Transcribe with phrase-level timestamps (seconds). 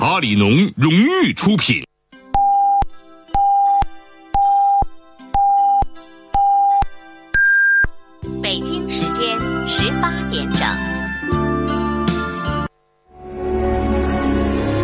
[0.00, 0.48] 阿里农
[0.78, 1.84] 荣誉出品。
[8.42, 10.66] 北京时间十八点整。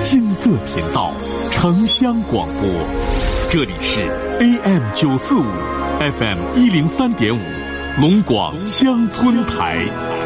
[0.02, 1.10] 金色频道，
[1.50, 2.68] 城乡广播，
[3.50, 4.02] 这里是
[4.40, 5.46] AM 九四五
[5.98, 7.40] ，FM 一零三点五，
[8.02, 10.25] 龙广乡村台。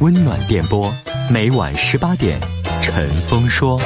[0.00, 0.92] 温暖电波，
[1.30, 2.38] 每晚十八点，
[2.82, 3.80] 陈峰说。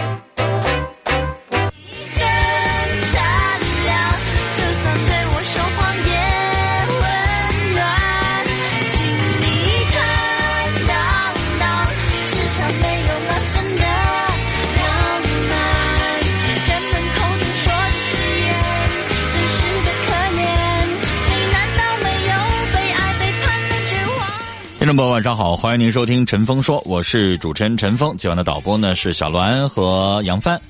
[24.86, 28.16] 听众朋友，晚上好，欢迎您收听《陈峰说》，我是主持人陈峰。
[28.16, 30.62] 今晚的导播呢是小栾和杨帆。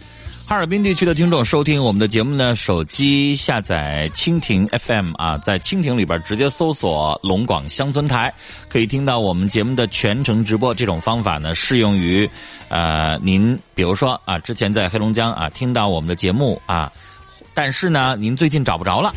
[0.46, 8.32] 哈尔滨地区的听众收听我们的节目呢，手机下载蜻蜓 FM 啊，在蜻蜓里边直接搜索“龙广乡村台”，
[8.70, 10.74] 可以听到我们节目的全程直播。
[10.74, 12.26] 这种方法呢，适用于
[12.70, 16.90] 呃您，比如说啊，之前在黑龙江啊听到我们的节目啊，
[17.52, 19.14] 但是呢，您最近找不着了。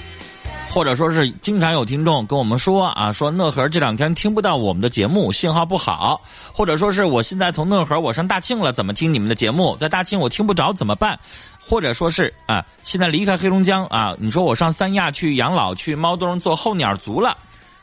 [0.70, 6.22] 或者说是经常有听众跟我们说啊，说讷河这两天听不到我们的节目，信号不好。
[6.54, 9.76] 或者说是我现在从讷河我上大庆了，怎么听你们的节目？
[9.78, 11.20] 在大庆我听不着怎么办？
[11.60, 17.36] 或者说是啊，现在离开黑龙江啊，你说我上三亚去养老去猫冬做候鸟族了，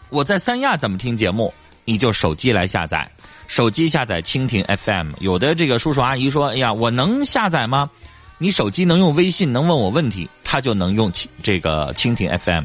[0.09, 1.53] 我在三亚怎么听节目？
[1.85, 3.09] 你就手机来下载，
[3.47, 5.13] 手机下载蜻蜓 FM。
[5.21, 7.91] 有的这个叔叔阿姨说，哎呀，我能下载吗？
[8.39, 11.11] 你手机能用微信，能问我问题，他就能用
[11.43, 12.65] 这个蜻蜓 FM，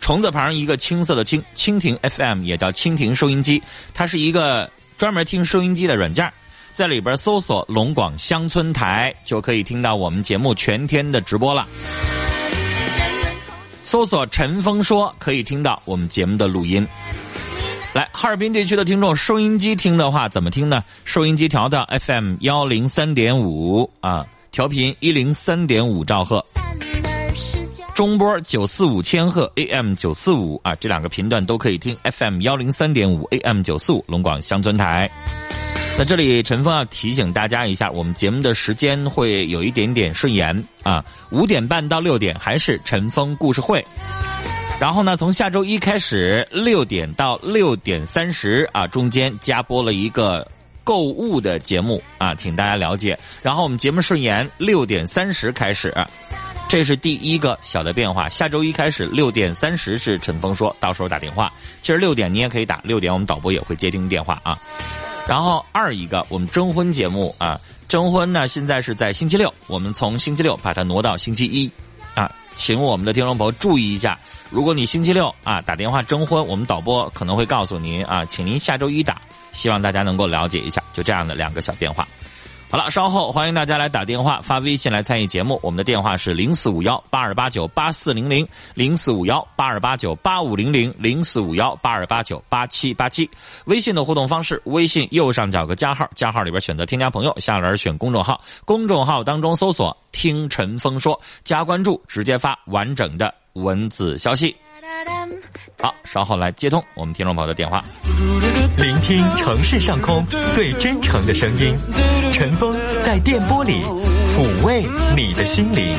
[0.00, 3.62] 虫子旁一个青色的青，蜻蜓 FM 也叫蜻蜓收音机，
[3.92, 6.32] 它是一个专门听收音机的软件，
[6.72, 11.66] 在里边搜索“龙广乡村台”就可以听到我们节目全天的直播了。
[13.84, 16.86] 搜索“陈峰说”可以听到我们节目的录音。
[17.92, 20.82] 来，哈尔滨地区的听众，收音机听的话怎么听呢？
[21.04, 24.26] 收音机调到 FM 幺零三点五啊。
[24.56, 26.42] 调频一零三点五兆赫，
[27.94, 31.94] 中波九四五千赫，AM 九四五啊，这两个频段都可以听。
[32.04, 35.10] FM 幺零三点五，AM 九四五，龙广乡村台。
[35.98, 43.84] 那这里陈峰要提醒大家一下，我们节目的时间会有一点点顺延啊，五点半到六点还是陈峰故事会，
[44.80, 50.48] 然后呢，从下周一开始，六点到六点三十啊，中间加播了一个。
[50.86, 53.18] 购物的节目啊，请大家了解。
[53.42, 55.92] 然后我们节目顺延六点三十开始，
[56.68, 58.28] 这是第一个小的变化。
[58.28, 61.52] 下周一开始六点三十是陈峰说，到时候打电话。
[61.80, 64.56] 其实六点你也可以打，六点我们导播也会接听电话啊。
[65.26, 71.68] 然后二一个，我们征婚节目啊，征婚呢现在是在星期六，我们从星期六把它挪到星期一，
[72.56, 74.18] 请我们的听众朋友注意一下，
[74.50, 79.20] 如果你星期六啊打电话征婚，我们导播可能会告诉您啊，请您下周一打。
[79.52, 82.06] 希望大家能够了解一下，就这样的两个小变化。
[82.76, 85.58] 好了，稍后欢迎大家来打电话、发微信来参与节目。
[85.62, 93.30] 我们的电话是零四五幺八二八九八四零零零四五幺八二八九八五零零零四五幺八二八九八七八七。
[93.64, 104.54] 微信的互动方式：微信右上角个加号，加号里边选择添加朋友，下栏选公众号，公众号当中搜索“听陈峰说”，加关注，直接发完整的文字消息。
[105.80, 107.84] 好，稍后来接通我们听众朋友的电话，
[108.76, 110.24] 聆听城市上空
[110.54, 111.76] 最真诚的声音，
[112.32, 112.74] 陈峰
[113.04, 113.82] 在电波里
[114.34, 114.86] 抚慰
[115.16, 115.96] 你的心灵。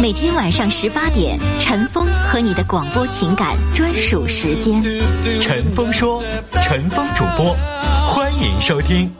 [0.00, 4.82] 每天晚上十八点，陈峰和你的广播情感专属时间。
[5.40, 6.22] 陈峰说，
[6.62, 7.54] 陈峰主播，
[8.08, 9.10] 欢迎收听。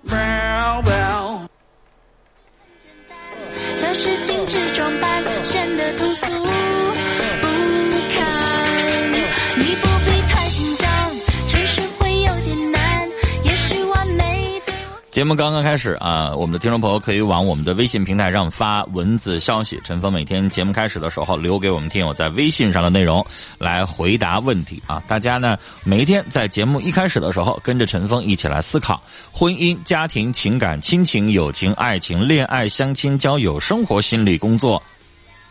[15.16, 19.80] 节目刚刚开始啊，我们的听众朋友可以往我们的微信平台上发文字消息。
[19.82, 23.24] 陈峰每天节目开始的时候留给我们听友在微信上的内容
[23.56, 25.02] 来回答问题啊。
[25.08, 29.02] 大家呢每一天在节目一开始的时候跟着陈峰一起来思考
[29.32, 34.82] 婚姻、家庭、情感、亲情、友情、爱情、恋爱、相亲、交友、生活、心理、工作，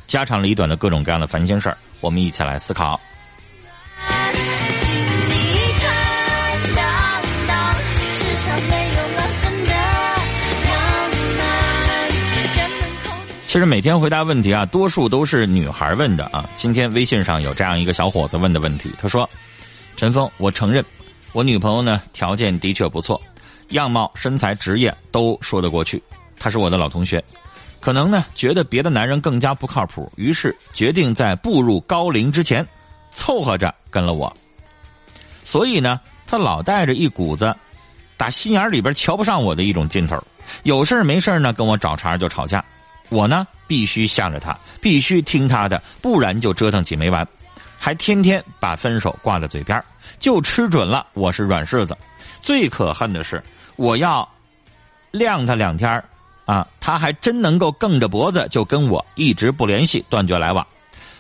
[0.06, 3.01] 家长里短的各种各样的烦心事儿，我们一起来思考。
[13.55, 16.45] 其实每天回答问题啊，多数都是女孩问的啊。
[16.55, 19.29] 今天微信上有这样一个小伙子问的问题，他说
[19.95, 20.83] ：“陈峰，我承认，
[21.31, 23.21] 我女朋友呢条件的确不错，
[23.69, 26.03] 样貌、身材、职业都说得过去。
[26.37, 27.23] 她是我的老同学，
[27.79, 32.67] 可能呢觉得别的男人更加不靠谱，于是决定在步入高龄之前，
[33.09, 34.35] 凑合着跟了我。
[35.45, 37.55] 所以呢，她老带着一股子
[38.17, 40.21] 打心眼里边瞧不上我的一种劲头，
[40.63, 42.61] 有事没事呢跟我找茬就吵架。”
[43.09, 47.27] 我呢，必须向着他，必须听他的，不然就折腾起没完，
[47.77, 49.81] 还天天把分手挂在嘴边
[50.19, 51.95] 就吃准了我是软柿子。
[52.41, 53.43] 最可恨的是，
[53.75, 54.27] 我要
[55.11, 56.03] 晾他两天
[56.45, 60.65] 啊，他还真能够梗着脖子就跟我一直不联系，断绝来往。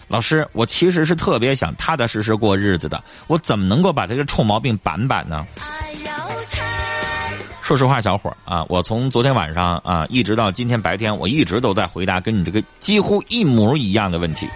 [0.07, 5.45] 老师，我其实是特别想踏踏实实过日子的，我怎么能够把这个臭毛病板板呢？
[7.65, 14.47] 说实话，小伙儿啊，我从昨天晚上啊一直到今天白天，我一直都在回答跟你这个几乎一模一样的问题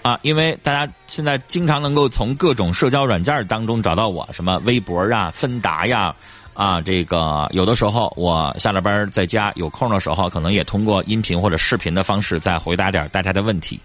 [0.00, 6.16] 啊，因为大家现在经常能够从各种社交软件当中找到我，什么微博啊、芬达呀
[6.54, 13.78] 啊，这个有的时候我下了班在家有空的时候，可能也通过音频或者视频的方式再回答点大家的问题。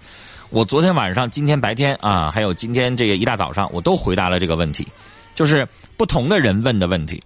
[0.49, 4.87] 我昨天晚上、今天白天啊，还有今天这个一大早上，我都回答了这个问题。
[5.33, 5.67] 就是
[5.97, 7.21] 不同的人问的问题，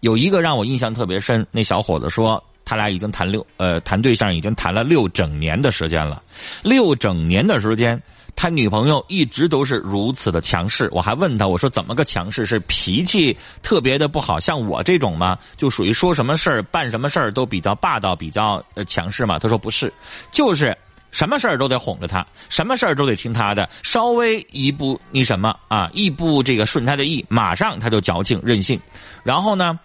[0.00, 1.46] 有一个让我印象特别深。
[1.50, 6.22] 那小伙子说，他俩已经谈六呃谈对象，已经谈了六整年的时间了。
[6.62, 8.00] 六整年的时间，
[8.36, 10.88] 他女朋友一直都是如此的强势。
[10.92, 12.44] 我还问他，我说怎么个强势？
[12.44, 15.38] 是脾气特别的不好，像我这种吗？
[15.56, 19.38] 就属于说什么事儿、办什么事儿都比较霸道、比较呃强势嘛？
[19.38, 19.92] 他说不是，
[20.30, 20.76] 就是。
[21.14, 28.80] 什么事儿都得哄着他，什么事儿都得听他的，稍微一不那什么啊，一不这个顺他的意，马上他就矫情任性。
[29.22, 29.78] 然后呢，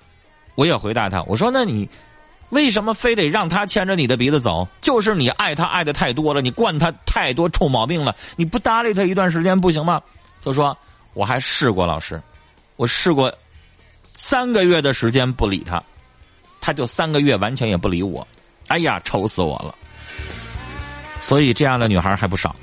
[0.55, 1.87] 我也回答他，我说：“那你
[2.49, 4.67] 为什么非得让他牵着你的鼻子走？
[4.81, 10.01] 就是你爱他爱的太多了，你惯他太多臭毛病了，你不搭理他一段时间不行吗？”
[10.43, 10.75] 他说
[11.13, 12.19] ：“我还试过老师，
[12.75, 13.31] 我试过
[14.15, 15.83] 三个月的时间不理他，
[16.59, 18.27] 他就三个月完全也不理我。
[18.67, 19.75] 哎呀，愁死我了。”
[21.19, 22.55] 所以这样的女孩还不少。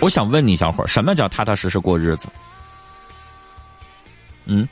[0.00, 2.28] 我想问你，小伙儿，什么叫踏踏实实过日子？
[4.46, 4.66] 嗯，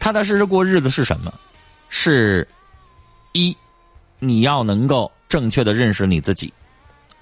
[0.00, 1.32] 踏踏实实过日子是什么？
[1.88, 2.48] 是，
[3.32, 3.56] 一，
[4.18, 6.48] 你要能够正确的认识你自己；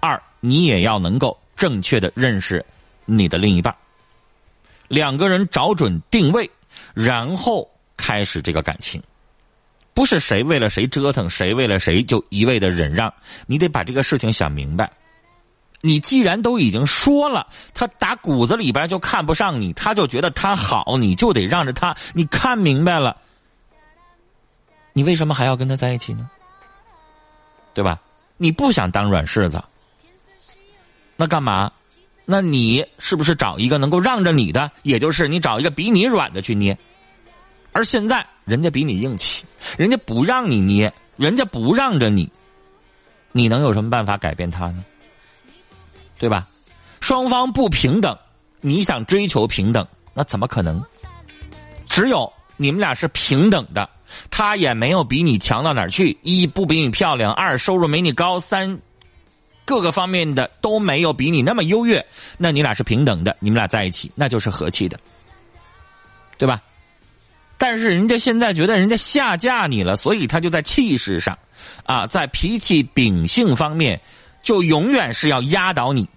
[0.00, 2.64] 二，你也要能够正确的认识
[3.04, 3.74] 你的另一半。
[4.88, 6.48] 两个人找准定位，
[6.94, 9.02] 然后开始这个感情。
[9.94, 13.14] 不是谁为了谁折腾，谁为了谁就一味的忍让。
[13.46, 14.90] 你得把这个事情想明白。
[15.80, 21.96] 你既然都已经说了，他打骨子里边就看不上你，他就觉得他好，你就得让着他。
[22.12, 23.16] 你看明白了，
[24.92, 26.28] 你为什么还要跟他在一起呢？
[27.72, 28.00] 对吧？
[28.36, 29.62] 你不想当软柿子，
[31.16, 31.70] 那干嘛？
[32.24, 34.72] 那你是不是找一个能够让着你的？
[34.82, 36.78] 也就是你找一个比你软的去捏。
[37.74, 39.44] 而现在，人家比你硬气，
[39.76, 42.30] 人家不让你捏，人家不让着你，
[43.32, 44.84] 你能有什么办法改变他呢？
[46.16, 46.46] 对吧？
[47.00, 48.16] 双方不平等，
[48.60, 50.82] 你想追求平等，那怎么可能？
[51.88, 53.90] 只有你们俩是平等的，
[54.30, 58.80] 他也没有比你强到哪儿去，一不比你漂亮，二收入没你高，三
[59.64, 62.06] 各个方面的都没有比你那么优越，
[62.38, 65.00] 那你俩是平等的，你们俩在一起那就是和气的，
[66.38, 66.62] 对吧？
[67.74, 71.40] 但是人家现在觉得人家下嫁你了，所以他就在气势上，
[71.82, 74.00] 啊，在脾气秉性方面，
[74.44, 76.08] 就永远是要压倒你。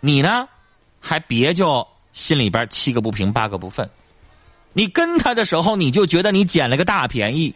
[0.00, 0.48] 你呢，
[0.98, 3.88] 还别就心里边七个不平八个不忿。
[4.72, 7.54] 你跟他的时候，你就觉得你捡了个大便宜。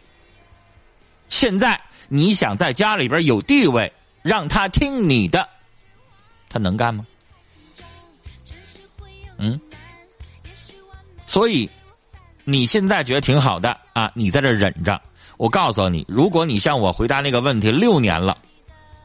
[1.29, 3.93] 现在你想在家里边有地位，
[4.23, 5.49] 让他听你的，
[6.49, 7.05] 他能干吗？
[9.39, 9.61] 嗯，
[11.27, 11.69] 所以。
[12.51, 14.99] 你现在觉得挺好的啊，你在这忍着，
[15.37, 18.39] 我告诉你，如果你像我回答那个问题六年了，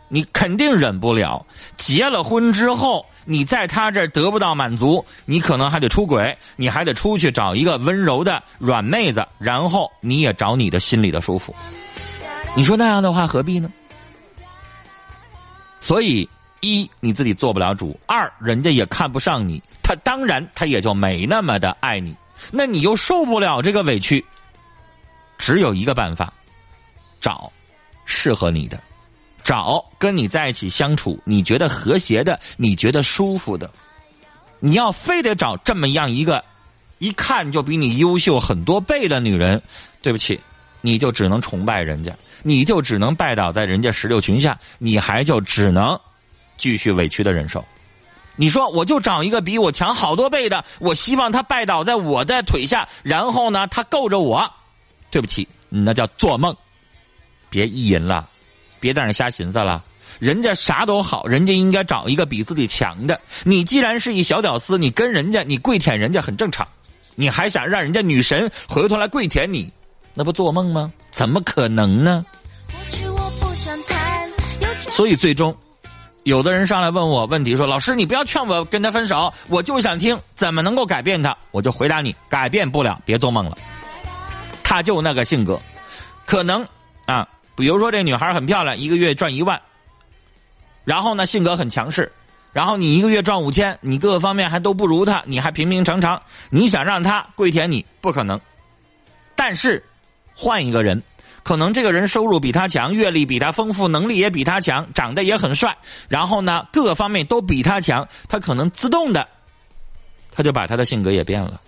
[0.08, 1.46] 你肯定忍不了。
[1.76, 11.54] 结了婚之后，你在他这得不到满足，你可能还得出轨，你还得出去找一个温柔的软妹子，然后你也找你的心里的舒服。
[12.56, 13.70] 你说那样的话何必呢？
[15.82, 16.30] 所以，
[16.62, 22.16] 一你自己做不了主；二人家也看不上你，他当然他也就没那么的爱你。
[22.52, 24.24] 那你又受不了这个委屈，
[25.38, 26.34] 只有一个办法：
[27.22, 27.52] 找
[28.06, 28.82] 适合你的，
[29.44, 33.70] 找跟你在一起相处你觉得和谐的、你觉得舒服的。
[34.60, 36.44] 你要非得找这么样一个
[37.00, 39.62] 一看就比你优秀很多倍的女人，
[40.02, 40.40] 对不起，
[40.82, 42.16] 你就只能崇拜人家。
[42.46, 45.98] 你就只能拜倒在人家石榴裙下，你还就只能
[46.58, 47.64] 继续委屈的忍受。
[48.36, 54.52] 你说我就找一个比我强好多倍的，我希望他拜倒在我的腿下，然后呢，他够着我。
[55.12, 56.56] 对不起，那叫做梦，
[57.50, 58.28] 别意淫了，
[58.80, 59.84] 别在那瞎寻思了。
[60.20, 63.20] 人家啥都好，人家应该找一个比自己强的。
[63.44, 66.68] 你既然是一小屌丝，你跟人家你跪舔人家很正常，
[67.16, 69.72] 你还想让人家女神回头来跪舔你？
[70.16, 70.92] 那不做梦吗？
[71.12, 72.26] 怎么可能呢？
[74.90, 75.56] 所以最终，
[76.24, 83.58] 有的人上来问我问题，说：“老师，你不要劝我跟他分手，我就想听怎么能够改变他。”我就回答你：改变不了，别做梦了。
[84.64, 85.60] 他就那个性格，
[86.26, 86.66] 可能
[87.06, 89.62] 啊，比如说这女孩很漂亮，一个月赚一万，
[90.86, 92.12] 然后呢性格很强势，
[92.54, 98.40] 然后你一个月赚五千，你各个方面还都不如他，你还平平常常，你想让他跪舔你，不可能。
[99.36, 99.84] 但是。
[100.36, 101.04] 换一个人，
[101.44, 109.28] 可能这个人收入比他强，阅历比他丰富，能力也比他强，长得也很帅，然后呢，各个方面都比他强，他可能自动的，
[110.32, 111.60] 他就把他的性格也变了。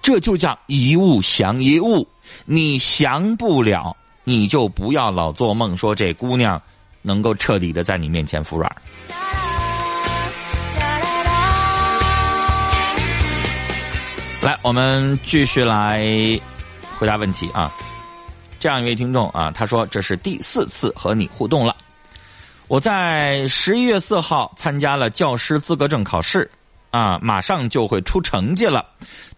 [0.00, 2.08] 这就叫一物降一物，
[2.46, 6.62] 你降不了，你就不要老做梦说这姑娘
[7.02, 8.74] 能够彻底的在你面前服软。
[14.40, 16.00] 来，我们继续来
[16.98, 17.70] 回答问题啊。
[18.60, 21.74] 这样一位听众啊，他说：“这是第四次和你互动了。
[22.68, 26.48] 我在十一月四号参加了教师资格证考试，
[26.90, 28.84] 啊，马上就会出成绩了。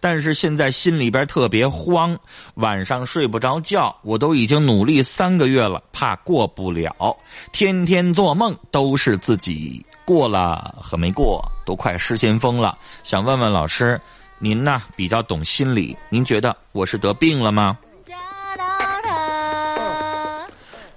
[0.01, 2.19] 但是现在心里边特别慌，
[2.55, 3.95] 晚上睡不着觉。
[4.01, 7.15] 我都已经努力三个月了，怕过不了，
[7.53, 12.77] 天天做梦都是自己过了和没过，都快失心疯了。
[13.03, 13.99] 想问问老师，
[14.37, 17.77] 您呢比较懂心理，您觉得我是得病了吗？”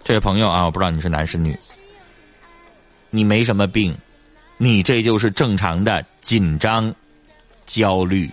[0.06, 1.58] 这位朋友啊，我不知道你是男是女，
[3.10, 3.92] 你没什么病，
[4.56, 6.94] 你这就是正常的紧张、
[7.64, 8.30] 焦虑。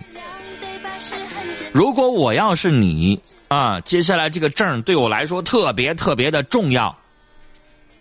[1.72, 6.96] 如果我要是你啊，接下来这个证对我来说特别特别的重要，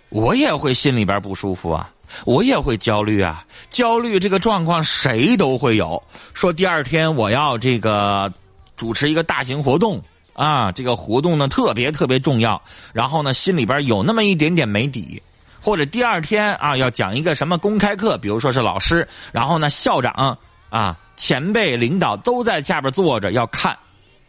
[0.10, 1.90] 我也会心里边不舒服啊，
[2.26, 3.44] 我也会焦虑啊。
[3.72, 6.04] 焦虑这个状况谁都会有。
[6.36, 8.32] 说第二天我要这个
[8.78, 10.00] 主持一个大型活动。
[10.34, 12.62] 啊，这个活动呢特别特别重要，
[12.92, 15.22] 然后呢心里边有那么一点点没底，
[15.62, 20.38] 或者第二天啊要讲一个什么公开课，比如说是老师，然后呢校长
[20.70, 23.78] 啊前辈领导都在下边坐着要看，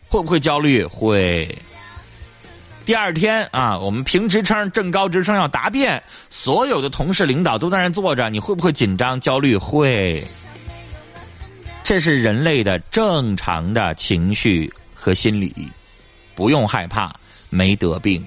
[0.09, 0.85] 会不会焦虑？
[0.85, 1.57] 会。
[2.85, 9.57] 第二天啊我们评职称正高职称要答辩，所有的同事领导都在那坐着，你会不会紧张焦虑？
[9.57, 10.23] 会。
[11.83, 15.55] 这是人类的正常的情绪和心理。
[16.35, 17.13] 不用害怕，
[17.51, 18.25] 没得病，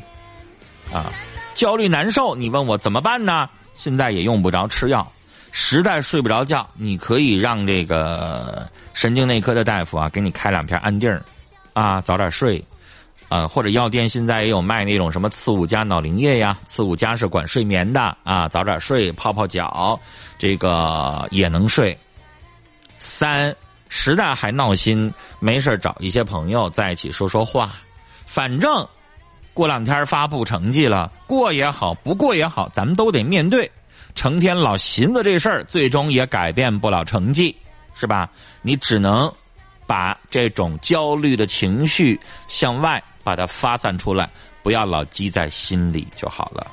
[0.91, 1.11] 啊，
[1.53, 3.49] 焦虑难受，你问我怎么办呢？
[3.73, 5.11] 现在也用不着吃药，
[5.51, 11.21] 实在睡不着觉，你可以让这个神经内科的大夫啊给你开两片安定，
[11.73, 12.63] 啊，早点睡，
[13.29, 19.99] 啊，或者药店现在也有卖那种什么刺五加脑灵液呀，刺五加是管睡眠的啊，早点睡，泡泡脚，
[20.39, 21.95] 这个也能睡。
[22.97, 23.55] 三，
[23.89, 27.75] 实在还闹心，没事找一些朋友在一起说说话。
[28.27, 28.87] 反正
[29.53, 33.71] 过两天发布成绩了，过也好，不过也好，咱们都得面对。
[34.13, 37.55] 成天老寻思这事儿，最终也改变不了成绩，
[37.95, 38.29] 是吧？
[38.61, 39.31] 你只能
[39.87, 44.29] 把这种焦虑的情绪向外把它发散出来，
[44.61, 46.67] 不要老积在心里就好了。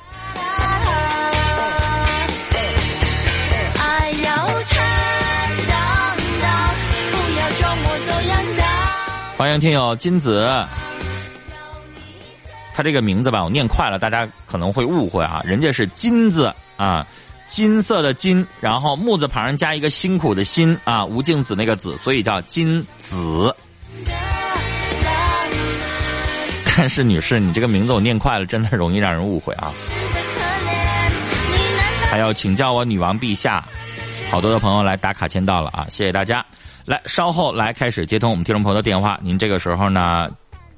[9.37, 10.65] 欢迎听友金子。
[12.75, 15.41] 他这个名字吧，我念快了，大家可能会误会啊。
[15.45, 17.07] 人家是金字啊，
[17.47, 23.55] 金色的金，然后木字旁加一个辛苦的辛啊，吴敬梓那个子，所以叫金子。
[26.75, 29.71] 但是女士，你这个名字我念快了，真的容易让人误会啊。
[32.11, 33.65] 还要请教我女王陛下，
[34.29, 36.45] 好多的朋友来打卡签到了啊，谢谢大家。
[36.85, 40.29] 来，稍后来开始接通我们听众朋友的电话，您这个时候呢，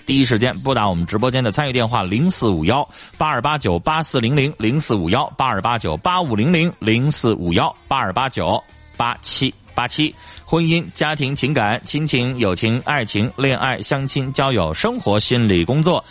[0.08, 2.88] 第一时间拨打我们直播间的参与电话零四五幺
[3.18, 8.64] 八二八九八四零零零四五幺八二八九八五零零零四五幺八二八九
[8.96, 10.16] 八七八七。
[10.46, 16.02] 婚姻、家庭、情感、亲情、友情、爱情、恋爱、相亲、交友、生活、心理、工作，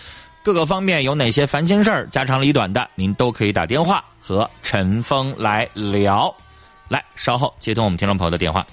[0.42, 6.32] 各个方面有哪些烦心事儿、家长里短的，您都可以打电话和陈峰来聊。
[6.88, 8.64] 来，稍后接通我们听众朋友的电话。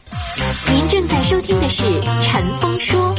[0.70, 1.84] 您正在收听的是
[2.22, 3.16] 《陈峰说》，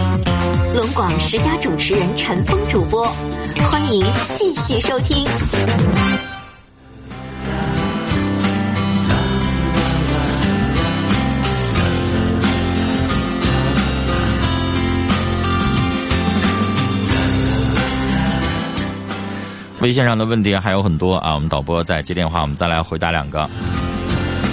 [0.77, 3.05] 龙广十佳主持人陈峰主播，
[3.65, 5.27] 欢迎继续收听。
[19.81, 23.51] 微信上的问题还有很多啊，我们导播在接电话，我们再来回答两个。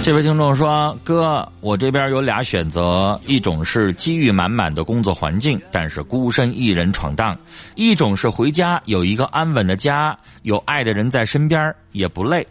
[0.02, 7.36] 这位听众说：“哥，我这边有俩选择，一种是机遇满满的工作环境，但是孤身一人闯荡；
[7.76, 12.44] 一种是回家有一个安稳的家，有爱的人在身边，也不累。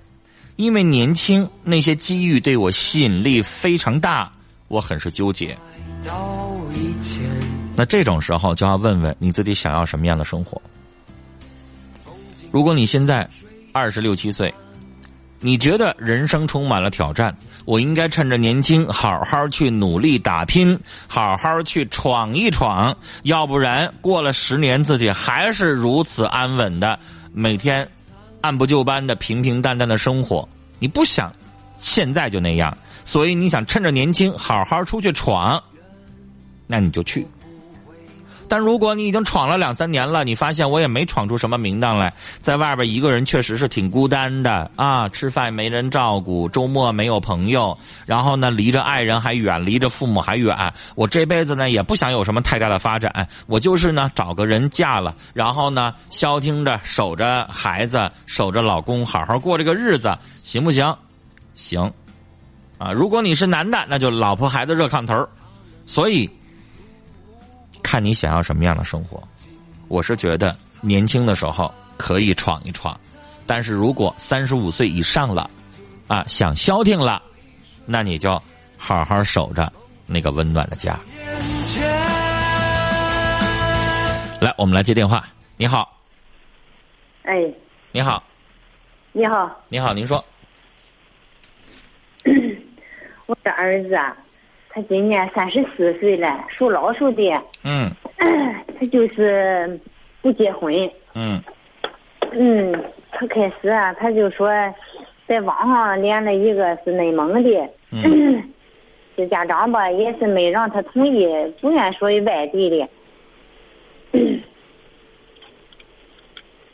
[0.56, 4.32] 因为年轻，那些机遇对我吸引力非常大，
[4.70, 5.58] 我很是纠结。
[7.76, 10.62] 那这种时候就要问问你自己想要什么样的生活。
[12.50, 13.30] 如果你现在
[13.74, 14.54] 二十六七岁，
[15.44, 27.00] 你觉得人生充满了挑战，我应该趁着年轻好好去努力打拼，好好去闯一闯，要不然过了十年自己还是如此安稳的
[27.34, 27.90] 每天
[28.42, 31.34] 按部就班的平平淡淡的生活，你不想
[31.80, 35.64] 现在就那样，所以你想趁着年轻好好出去闯，
[36.68, 37.28] 那你就去。
[38.52, 50.74] 但如果你已经闯了两三年了，你发现我也没闯出什么名堂来，在外边一个人确实是挺孤单的啊，吃饭没人照顾，周末没有朋友，然后呢，离着爱人还远，离着父母还远。
[50.96, 60.94] 我这辈子呢也不想有什么太大的发展，我就是呢找个人嫁了，然后呢消停着守着孩子，守着老公，好好过这个日子，行不行？
[61.56, 61.90] 行，
[62.78, 65.26] 啊，如果你是男的，那就老婆孩子热炕头
[65.86, 66.30] 所以。
[67.84, 69.22] 看你想要什么样的生活，
[69.88, 73.00] 我是觉得年轻的时候可以闯一闯，
[73.46, 75.50] 但是如果三十五岁以上了，
[76.08, 77.22] 啊，想消停了，
[77.86, 78.42] 那你就
[78.78, 79.72] 好好守着
[80.06, 81.00] 那个温暖的家。
[84.40, 85.28] 来，我们来接电话。
[85.58, 85.96] 你好，
[87.24, 87.34] 哎，
[87.92, 88.24] 你好，
[89.12, 90.24] 你好，你好，您说，
[93.28, 94.18] 我的儿子啊，
[94.74, 97.24] 他今年三十四岁了，属老鼠的。
[97.64, 97.92] 嗯
[98.80, 99.80] 他就是
[100.22, 100.74] 不结婚。
[101.14, 101.42] 嗯
[102.32, 102.74] 嗯，
[103.12, 104.50] 他开始啊，他就说
[105.28, 108.50] 在网上连了一个是内蒙的，嗯
[109.18, 111.28] 这家长吧也是没让他同意，
[111.60, 112.90] 不愿属于外地的。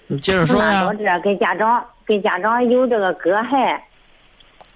[0.05, 0.93] 你接着说呀到。
[0.93, 3.77] 这儿跟家长跟家长有这个隔阂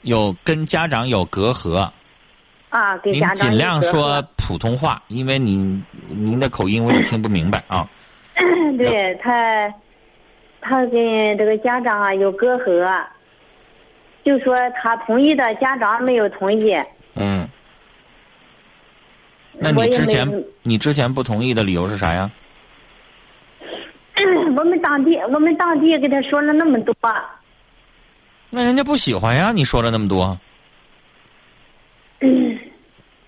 [0.01, 1.89] 有跟家长有隔阂，
[2.71, 7.87] 啊，给您家长尽量说普通话，因为您您的口音我也听不明白啊。
[8.77, 9.71] 对他，
[10.61, 13.05] 他跟这个家长啊有隔阂，
[14.23, 16.73] 就说他同意的，家长没有同意。
[17.15, 17.47] 嗯，
[19.53, 22.31] 那你之前你之前不同意的理由是啥呀？
[24.57, 26.95] 我们当地我们当地给他说了那么多，
[28.49, 30.39] 那人家不喜欢呀，你说了那么多。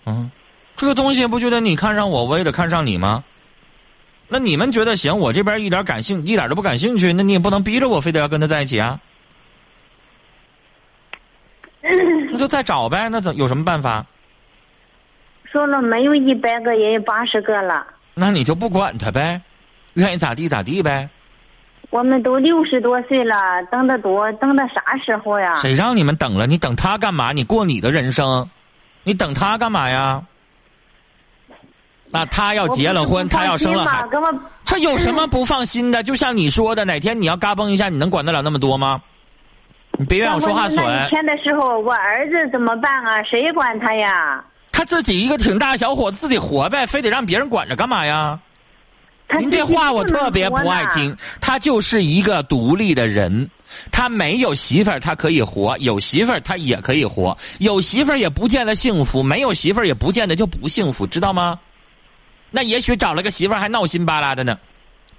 [0.06, 0.32] 嗯，
[0.76, 3.24] 这个东西不觉得你看上我，我也得看上你吗？
[4.30, 9.00] 那你们觉得行，我这边一点感兴一点都不感兴趣，那你也不能逼着我非得要跟他在一起啊。
[12.32, 14.06] 那就再找呗，那怎有什么办法？
[15.52, 17.86] 说了没有一百个也有八十个了。
[18.16, 19.42] 那你就不管他呗，
[19.94, 21.10] 愿意咋地咋地呗。
[21.92, 23.36] 我们都六十多岁了，
[23.72, 25.54] 等的多，等到啥时候呀？
[25.56, 26.48] 谁让你们等了？
[26.48, 27.32] 你等他干嘛？
[27.34, 28.50] 你过你的人生，
[29.04, 30.22] 你等他干嘛呀？
[32.12, 34.32] 那他要结了婚，他要生了孩，给我
[34.64, 36.04] 这有什么不放心的？
[36.04, 39.02] 就像你说的，哪天你要嘎嘣一下，你能管得了那么多吗？
[39.98, 40.78] 你别让我说话损。
[40.78, 43.24] 那一天的时候，我儿子怎么办啊？
[43.24, 44.44] 谁管他呀？
[44.72, 48.40] 他自己一个挺大小伙子，自己活呗，非得让别人管着干嘛呀？
[49.34, 51.16] 他您这话我特别不爱听。
[51.42, 53.50] 他就是一个独立的人，
[53.92, 61.60] 他没有媳妇儿，他可以活；有媳妇儿，他也可以活；有媳妇儿也不见得幸福，没有媳妇儿也不见得就不幸福，知道吗？
[62.52, 64.58] 那也许找了个媳妇儿还闹心巴拉的呢，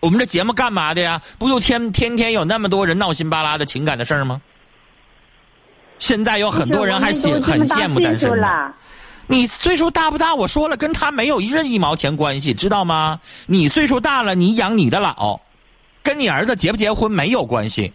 [0.00, 1.20] 我们这节目干嘛的呀？
[1.38, 4.40] 不就天天天有那么多人闹心巴拉的情感的事儿吗？
[5.98, 8.72] 现在有很多人还羡很羡慕单身呢。
[9.26, 10.34] 你岁数大不大？
[10.34, 13.20] 我说了，跟他没有一任一毛钱关系，知道吗？
[13.46, 15.40] 你岁数大了，你养你的老，
[16.02, 17.92] 跟你儿子结不结婚没有关系。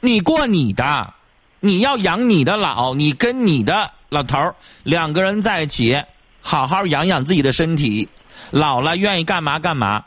[0.00, 1.14] 你过你的，
[1.60, 6.00] 你要养你的老，你跟你的老头两个人在一起，
[6.40, 8.08] 好好养养自己的身体，
[8.50, 10.04] 老了愿意干嘛干嘛。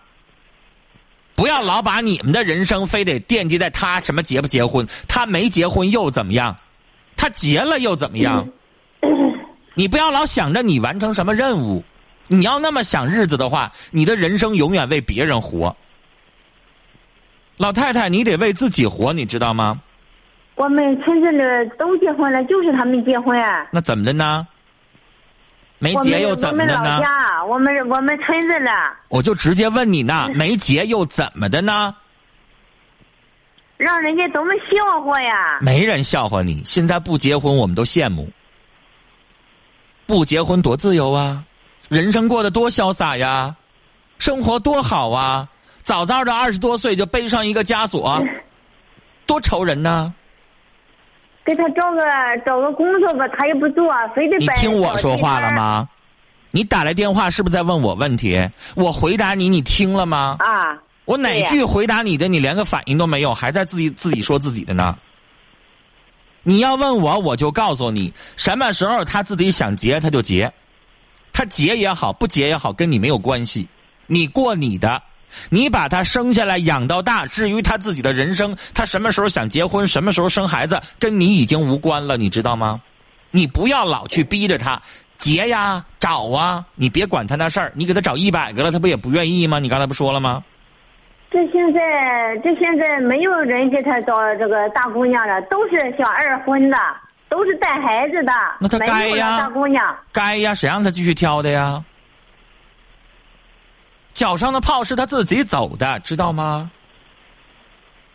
[1.36, 6.56] 不要老把你们的人生非得惦记在他什么结不结婚，他没结婚又怎么样？
[7.18, 8.48] 他结了又怎么样？
[9.76, 11.84] 你不要老想着你完成什么任务，
[12.28, 15.76] 你要那么想日子的话，你的人生永远为别人活。
[17.58, 19.82] 老太太，你得为自己活，你知道吗？
[20.56, 21.42] 我们村子里
[21.78, 23.38] 都结婚了，就是他没结婚。
[23.72, 24.48] 那怎么的呢？
[25.78, 27.04] 没结又怎么的我们老呢？
[27.04, 28.72] 家，我们我们村子了，
[29.10, 31.94] 我就直接问你呢，没结又怎么的呢？
[33.76, 35.60] 让人家多么笑话呀！
[35.60, 36.64] 没人笑话你。
[36.66, 38.30] 现在不结婚，我们都羡慕。
[40.06, 41.44] 不结婚多自由啊，
[41.90, 43.56] 人生过得多潇洒呀，
[44.20, 45.48] 生活多好啊！
[45.82, 48.24] 早早的二十多岁就背上一个枷锁，
[49.26, 50.12] 多愁人呐！
[51.44, 52.02] 给他找个
[52.44, 55.52] 找个工作吧，他也不做，非得你听我说话了？
[55.52, 55.88] 吗？
[56.50, 58.50] 你打来电话是不是在问我问题？
[58.76, 60.38] 我回答你，你听了吗？
[60.40, 64.98] 啊，我哪句回答你的，你连个反应都没有，还在自己自己说自己的呢？
[66.48, 70.54] 你要问我，我就告诉你，什么时候他自己想结他就结，
[71.34, 73.68] 他结也好，不结也好，跟你没有关系，
[74.06, 75.02] 你过你的，
[75.50, 82.80] 你把他生下来养到大，至于他自己的人生，他什么时候想结婚，什么时候生孩子，跟你已经无关了，你知道吗？
[83.32, 84.80] 你不要老去逼着他
[85.18, 89.58] 结呀、找啊，你别管他那事儿，你给他找一百个了，他不也不愿意吗？
[89.58, 90.44] 你刚才不说了吗？
[91.36, 96.78] 这现在这现在没有人给他找这个大姑娘了，都是想二婚的，
[97.28, 99.84] 都是带孩子的，那他该呀大姑娘。
[100.14, 101.84] 该呀，谁让他继续挑的呀？
[104.14, 106.72] 脚上的泡是他自己走的，知道吗？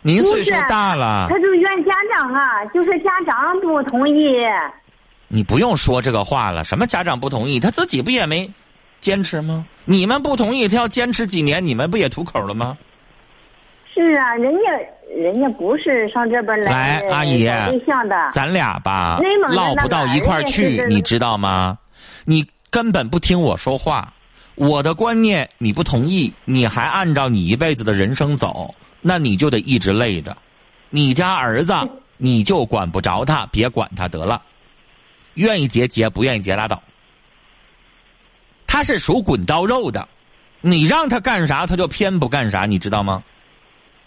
[0.01, 4.33] 您岁数大了他，就怨家长啊，就是家长不同意。
[5.27, 6.63] 你不用说这个话了。
[6.63, 8.51] 什么家长不同意，他自己不也没
[8.99, 9.63] 坚持吗？
[9.85, 12.75] 你们不同意，他要坚持几年，你们不也吐口了吗？
[14.01, 14.59] 是啊，人家
[15.15, 18.15] 人家不是上这边来，来阿姨对象的。
[18.31, 21.77] 咱俩吧唠不到一块儿去，你知道吗？
[22.25, 24.13] 你根本不听我说话，
[24.55, 30.35] 我的观念你不同意，你还按照你一辈子的人生走，那你就得一直累着。
[30.89, 31.73] 你家儿子
[32.17, 34.41] 你就管不着他，别管他得了，
[35.35, 36.81] 愿意结结，不愿意结拉倒。
[38.67, 40.07] 他是属滚刀肉的，
[40.61, 43.23] 你让他干啥他就偏不干啥，你知道吗？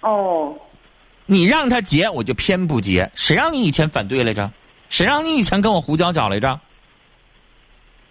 [0.04, 0.54] 哦，
[1.26, 3.10] 你让他结，我就偏不结。
[3.14, 4.50] 谁让你以前反对来着？
[4.90, 6.60] 谁让你以前跟我胡搅搅来着？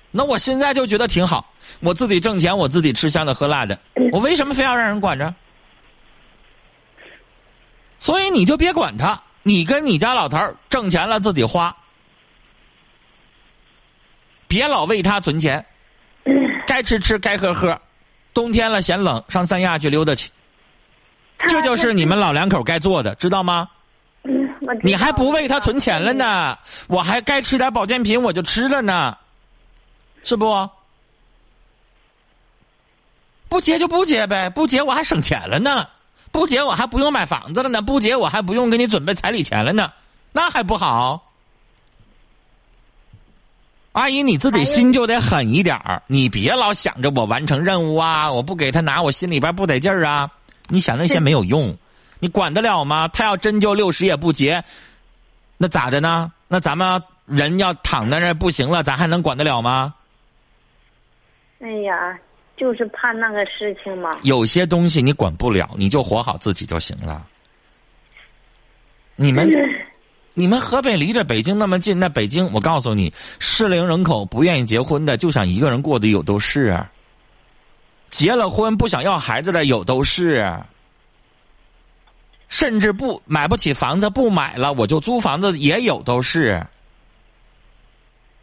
[0.10, 3.80] 那我现在就觉得挺好，我自己挣钱，我自己吃香的喝辣的，
[4.12, 5.34] 我为什么非要让人管着？
[8.00, 11.76] 所以你就别管他，你跟你家老头儿挣钱了自己花，
[14.48, 15.66] 别老为他存钱，
[16.66, 17.80] 该吃吃，该喝喝，
[18.34, 20.32] 冬天了嫌冷，上三亚去溜达去。
[21.50, 23.68] 这就是你们老两口该做的， 知道吗？
[24.82, 26.14] 你还不为他存钱了？
[26.14, 29.18] 呢，我还该吃点保健品，我就吃了呢，
[30.24, 30.70] 是不？
[33.50, 35.86] 不结就不结呗，不结我还省钱了呢，
[36.32, 39.92] 不结我还不用买房子了呢，不结我还不用给你准备彩礼钱了呢，
[40.32, 41.30] 那还不好？
[43.92, 50.32] 阿姨，你自己心就得狠一点儿，你别老想着我完成任务啊，我不给他拿，我心里边不得劲儿啊。
[50.68, 51.78] 你想那些没有用，
[52.20, 53.08] 你管得了吗？
[53.08, 54.64] 他要真就六十也不结，
[55.58, 56.32] 那咋的呢？
[56.48, 59.94] 那咱们人要躺在那不行了，咱还能管得了吗？
[61.60, 62.20] 哎呀，
[62.58, 64.18] 就是怕那个事情嘛。
[64.24, 67.26] 有些东西你管不了，你就活好自己就行了。
[69.16, 69.50] 你们，
[70.34, 76.76] 你们河北离着北京那么近，那北京我告诉你，适龄人口不愿意结婚的，就想一个人过的有都是；
[78.14, 80.40] 结了婚不想要孩子的有都是；
[82.48, 86.64] 甚至不买不起房子不买了，我就租房子也有都是。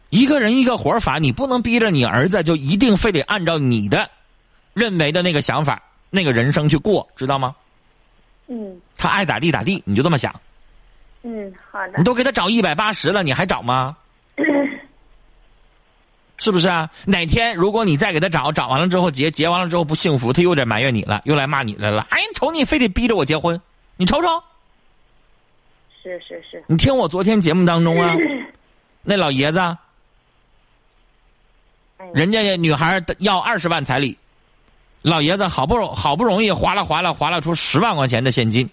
[0.09, 4.09] 一个人一个活法，你不能逼着你儿子就一定非得按照你的
[4.73, 7.55] 认为的那个想法、那个人生去过，知道吗？
[8.49, 10.37] 嗯他爱咋地咋地，你就这么想。
[11.23, 12.03] 嗯，好的你。
[12.03, 13.95] 都给他找一百八十了，你还找吗？
[16.41, 16.89] 是不是啊？
[17.05, 22.07] 哪天如果你再给他找，找完了之后结，结完了之后不幸福，他又得埋怨你了，又来骂你来了。
[22.09, 23.61] 哎，瞅你非得逼着我结婚，
[23.95, 24.43] 你瞅瞅，
[26.01, 28.15] 是是是，你听我昨天节目当中啊，
[29.03, 29.77] 那老爷子，
[32.11, 34.17] 人家女孩要二十万彩礼，
[35.03, 38.67] 老爷子好不容好不容易划拉划拉划拉出十万块钱的现金，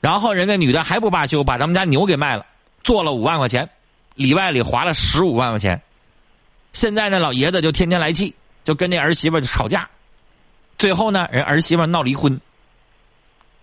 [0.00, 2.46] 然后人家女的还不罢休，把咱们家牛给卖了，
[2.82, 3.68] 做了五万块钱，
[4.14, 5.82] 里外里划了十五万块钱。
[6.76, 9.88] 现在呢，老爷子就天天来气，就跟那儿媳妇吵架，
[10.76, 12.38] 最后呢，人儿媳妇闹离婚，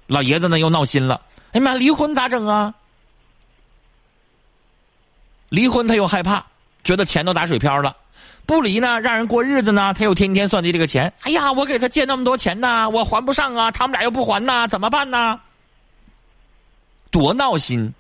[0.08, 1.22] 老爷子呢又闹心了，
[1.52, 2.74] 哎呀妈，离婚咋整啊？
[5.50, 6.44] 离婚他又害怕，
[6.84, 7.96] 觉得钱都打水漂了；
[8.48, 11.14] 不离呢，让人过日子呢，他又天天算计这个钱。
[11.22, 15.40] 哎呀，我给他借那么多钱呢，我还不上啊，他们俩又不还呐，怎么办呢？
[17.12, 17.94] 多闹心！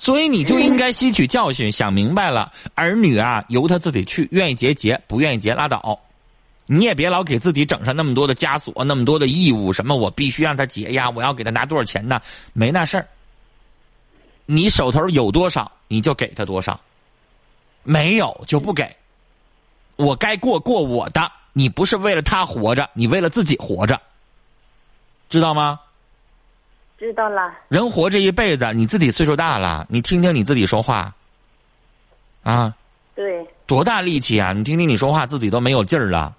[0.00, 6.00] 所以你就应该吸取教训，想明白了，儿女啊由他自己去，愿意结结，不愿意结拉倒。
[6.64, 12.18] 你也别老给自己整上那么多的枷锁，那么多的义务，什么我必须让他结呀，我要给他拿多少钱呢？
[12.54, 13.06] 没那事儿。
[14.46, 16.80] 你手头有多少，你就给他多少，
[17.82, 18.96] 没有就不给。
[19.96, 24.00] 我该过过我的，你不是为了他活着，你为了自己活着，
[25.28, 25.78] 知道吗？
[27.00, 27.50] 知道了。
[27.68, 31.14] 人活这一辈子，你自己岁数大了，你听听你自己说话，
[32.42, 32.74] 啊，
[33.14, 34.52] 对，多大力气啊！
[34.52, 36.36] 你听听你说话，自己都没有劲儿了。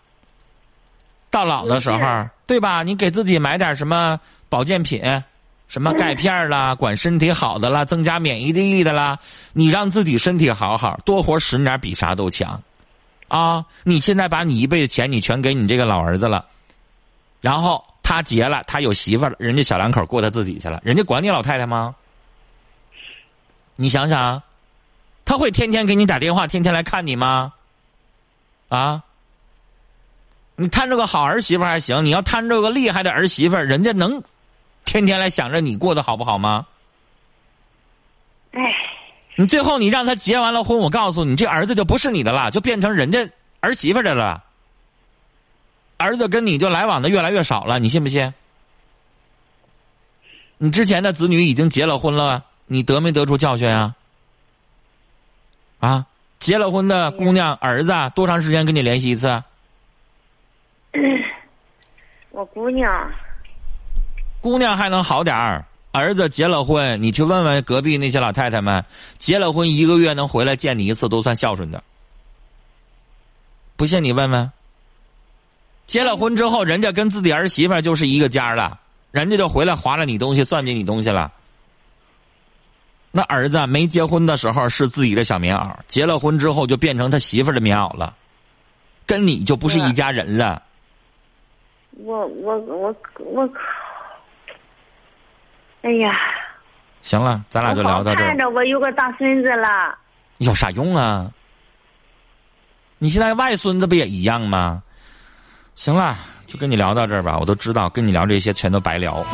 [1.32, 1.98] 到老的时候
[2.46, 2.84] 对吧？
[2.84, 4.20] 你给自己买点什么
[4.50, 5.02] 保健品，
[5.68, 9.18] 什么钙片啦，管身体好的啦，增加免疫力的啦，
[9.54, 12.62] 你让自己身体好好，多活十年比啥都强，
[13.30, 13.66] 啊！
[13.84, 16.46] 你现在把你一辈子钱你全给你这个老儿子了，
[17.40, 21.96] 然后他结了，他有媳妇了，人家小两口过他自己去了，人家管你老太太吗？
[23.78, 24.44] 你想想，
[25.24, 27.54] 他会天天给你打电话，天天来看你吗？
[28.68, 29.04] 啊？
[30.58, 34.22] 你摊着个好儿媳妇还行，你要摊着个厉害的儿媳妇，人家能
[34.84, 36.68] 天天来想着你过得好不好吗？
[38.52, 38.60] 哎，
[39.38, 43.30] 你最后你让他结完了婚，我告诉你，这儿子就不是你的了，就变成人家
[43.62, 44.44] 儿媳妇的了。
[46.02, 48.34] 儿子跟你就来往的越来越少了，你信不信？
[50.58, 53.96] 你之前的子女已经结了婚了，你得没得出教训啊？
[55.80, 56.06] 啊，
[56.40, 59.44] 结了婚的姑娘儿子多长时间跟你联系一次？
[62.32, 63.12] 我姑娘，
[64.40, 68.84] 姑娘还能好点儿，儿子结了婚，你去问问隔壁那些老太太们，
[69.18, 71.84] 结了婚一个月能回来见你一次都算孝顺的。
[73.76, 74.52] 不信你问问。
[75.88, 78.80] 结了婚之后，人家跟自己儿媳妇就是一个家了，
[79.12, 81.32] 人家就回来划了你东西，算计你东西了。
[83.12, 88.16] 那儿子没结婚的时候是自己的小棉袄，结了婚之后就变成他媳妇的棉袄了，
[89.06, 90.64] 跟你就不是一家人了。
[91.98, 93.50] 我我我我，
[95.82, 96.10] 哎呀，
[97.02, 98.38] 行了，咱俩就聊到这儿看。
[98.38, 99.98] 着我有个大孙子了，
[100.38, 101.30] 有啥用啊？
[102.98, 104.82] 你现在外孙子不也一样吗？
[105.76, 107.38] 行了，就跟你聊到这儿吧。
[107.40, 109.26] 我都知道，跟你聊这些全都白聊。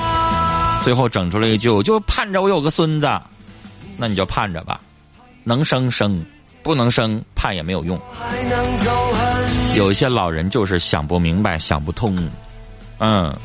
[0.84, 3.10] 最后整出来一句，我就盼着我有个孙子，
[3.98, 4.80] 那你就盼着吧，
[5.44, 6.26] 能生生，
[6.64, 8.00] 不能生盼也没有用。
[9.76, 12.18] 有一些老人就是想不明白，想不通，
[13.00, 13.36] 嗯，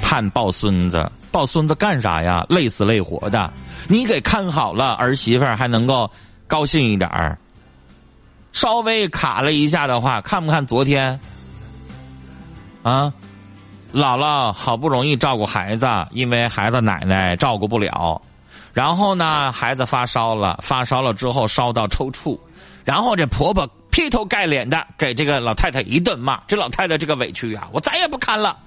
[0.00, 2.46] 盼抱孙子，抱孙子干啥呀？
[2.48, 3.52] 累死累活的。
[3.88, 6.08] 你给看好了，儿媳妇还能够
[6.46, 7.36] 高兴一点儿。
[8.52, 11.18] 稍微卡了一下的话，看不看昨天？
[12.82, 13.12] 啊，
[13.92, 18.20] 姥姥好不容易照顾孩子，因为孩子奶奶照顾不了，
[18.72, 22.38] 然后呢，孩子发烧了，发烧了之后烧到抽搐，
[22.84, 28.58] 然后这婆婆劈头盖脸的给这个老太太一顿骂，这老太太这个委屈啊，我再也不看了。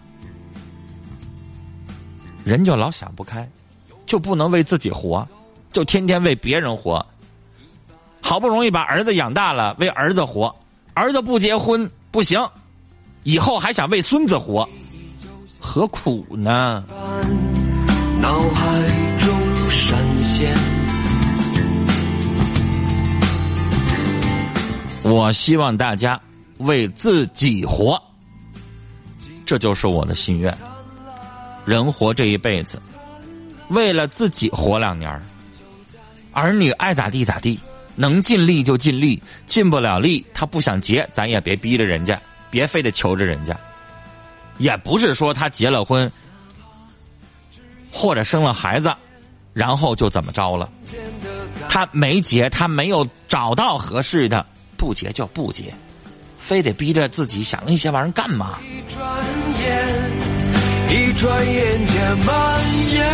[2.43, 3.49] 人就老想不开，
[4.05, 5.27] 就不能为自己活，
[5.71, 7.05] 就天天为别人活。
[8.21, 10.55] 好不容易把儿子养大了，为儿子活，
[10.93, 12.47] 儿子不结婚不行，
[13.25, 14.69] 以后还想为孙子活，
[15.59, 16.83] 何苦呢？
[18.21, 19.35] 脑海中
[19.71, 20.55] 闪现。
[25.01, 26.21] 我希望大家
[26.59, 27.99] 为自己活，
[29.43, 30.55] 这就是我的心愿。
[31.65, 32.79] 人活这一辈子，
[33.69, 35.19] 为了自己活两年儿
[36.31, 37.59] 儿女爱咋地咋地，
[37.95, 42.21] 能尽力就尽力，尽不了力，他不想结，咱也别逼着人家，
[42.55, 43.53] 别非得求着人家。
[44.57, 46.09] 也不是说他结了婚，
[47.91, 48.95] 或者生了孩子，
[49.51, 50.69] 然后就怎么着了。
[51.67, 54.45] 他没结，他没有找到合适的，
[54.77, 55.73] 不结就不结，
[56.37, 58.59] 非得逼着自己想那些玩意儿干嘛？
[58.63, 59.03] 一转
[59.59, 62.61] 眼，一转眼间蔓
[62.93, 63.05] 延。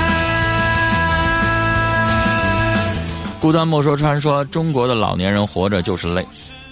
[3.39, 6.23] 孤单莫说川说，中国的老年人活着就是累，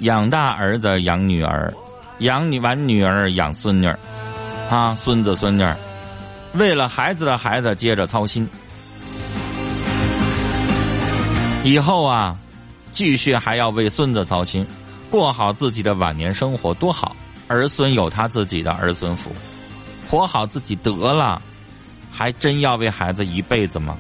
[0.02, 1.74] 养大儿子养女儿，
[2.20, 3.98] 养你完女儿养孙女儿，
[4.70, 5.78] 啊，孙子孙女儿，
[6.54, 8.48] 为了孩子的孩子接着操心。
[11.64, 12.36] 以后啊，
[12.92, 14.68] 继续还要为孙子操心，
[15.10, 17.16] 过好自己的晚年生活多好，
[17.48, 19.32] 儿孙有他自己的儿孙福，
[20.10, 21.42] 活好自己得了，
[22.12, 23.98] 还真要为孩子一辈子吗？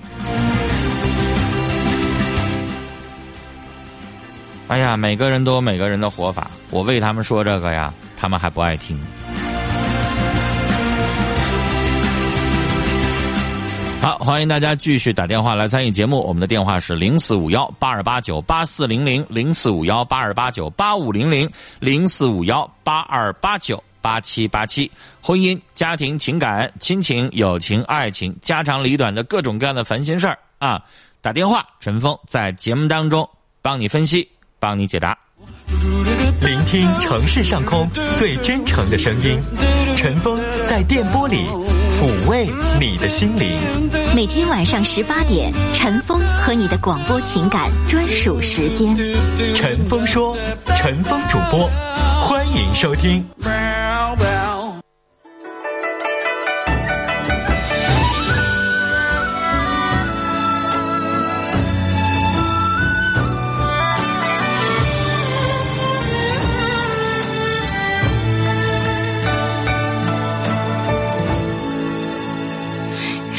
[4.69, 8.99] 哎呀，每个人都有每个人的活法，我为他们说这个呀，他们还不爱听。
[13.99, 30.83] 好，欢迎大家继续打电话来参与节目，我们的电话是零四五幺八二八九八四零零零四五幺八二八九八五零零零四五幺八二八九八七八七，婚姻、家庭、情感、亲情、友情、爱情，家长里短的各种各样的烦心事儿啊，
[31.21, 33.27] 打电话，陈峰在节目当中
[33.63, 34.29] 帮你分析，
[34.59, 35.17] 帮你解答。
[36.41, 39.41] 聆听城市上空最真诚的声音，
[39.95, 41.45] 陈峰在电波里
[41.99, 43.57] 抚慰你的心灵。
[44.15, 48.95] 每天晚上十八点，陈峰和你的广播情感专属时间。
[49.55, 50.35] 陈峰说，
[50.77, 51.69] 陈峰主播，
[52.21, 53.23] 欢迎收听。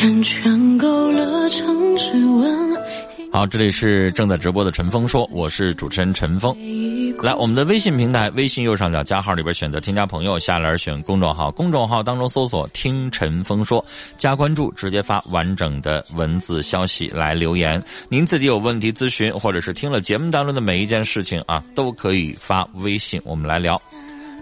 [0.01, 2.75] 人圈够了城市温。
[3.31, 6.57] 好，这里是正在直播的陈峰说，我是主持人陈峰。
[7.19, 13.85] 来，我们的微信平台，微信右上角加号里边选择添加朋友，下栏选公众号，公众号当中搜索“听陈峰说”，
[14.17, 17.83] 加关注，直接发完整的文字消息来留言。
[18.09, 23.79] 您自己有问题咨询，或者是听了节目当中的每一件事情啊，都可以发微信，我们来聊。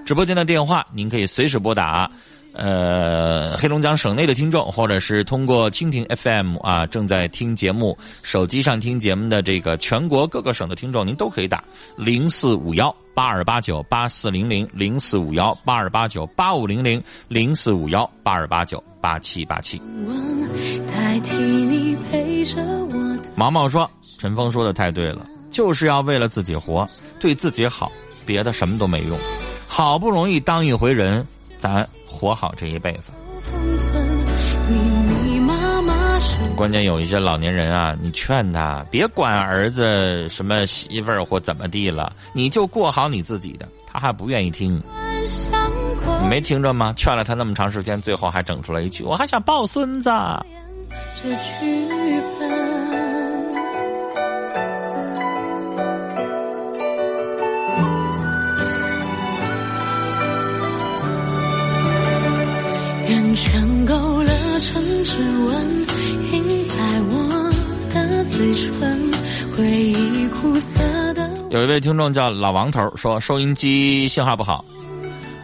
[0.06, 2.08] 直播间的电话您可以随时拨打。
[2.52, 11.62] 呃，黑龙江省内的听众，或者是通过蜻蜓 FM 啊正在听节目、手机上听节目的这个全国各个省的听众，您都可以打
[11.96, 19.80] 零四五幺八二八九八四零零零四五幺八二八九八五零零零四五幺八二八九八七八七。
[23.36, 26.88] 毛毛说：“陈峰说的太对了，就是要为了自己活，
[27.20, 27.92] 对自己好，
[28.26, 29.16] 别的什么都没用。
[29.68, 31.24] 好不容易当一回人，
[31.58, 33.12] 咱活好这一辈子。
[36.56, 44.82] 关键有一些老年人啊，你劝他别管儿子什么媳妇儿或怎么地了，你就过好你自己的，他还不愿意听。
[46.20, 46.92] 你没听着吗？
[46.96, 50.10] 劝了他那么长时间，最后还整出来一句：“我还想抱孙子。
[51.22, 51.28] 这
[51.60, 51.88] 剧
[52.40, 52.47] 本。
[63.08, 65.86] 圆圈勾勒成指纹，
[66.30, 66.74] 印在
[67.08, 67.50] 我
[67.90, 69.12] 的嘴唇，
[69.56, 74.62] 回忆苦涩的。”有一位听众叫老王头说，收音机信号不好，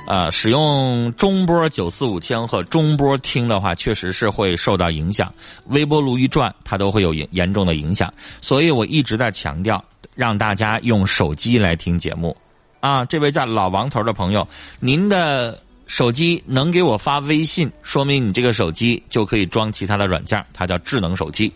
[0.06, 5.32] 呃，使用中波九四五千赫中波听的话，确实是会受到影响。
[5.68, 8.12] 微波炉一转，它都会有严严重的影响。
[8.42, 9.82] 所以我一直在强调，
[10.14, 12.36] 让大家用手机来听节目。
[12.80, 14.46] 啊，这位叫老王头的朋友，
[14.80, 21.52] 您的手机能给我发微信，说明你这个手机就可以装其他的软件，它叫智能手机。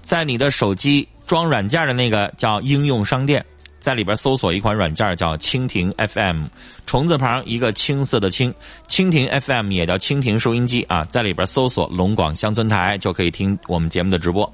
[0.00, 3.44] 在你的手机装软件的那个叫应用商店，
[3.78, 6.44] 在里边搜索一款软件叫蜻蜓 FM，
[6.86, 8.54] 虫字旁一个青色的青，
[8.86, 14.52] 蜻蜓 FM 也叫蜻蜓收音机啊，在里边搜索龙广乡村台就可以听我们节目的直播。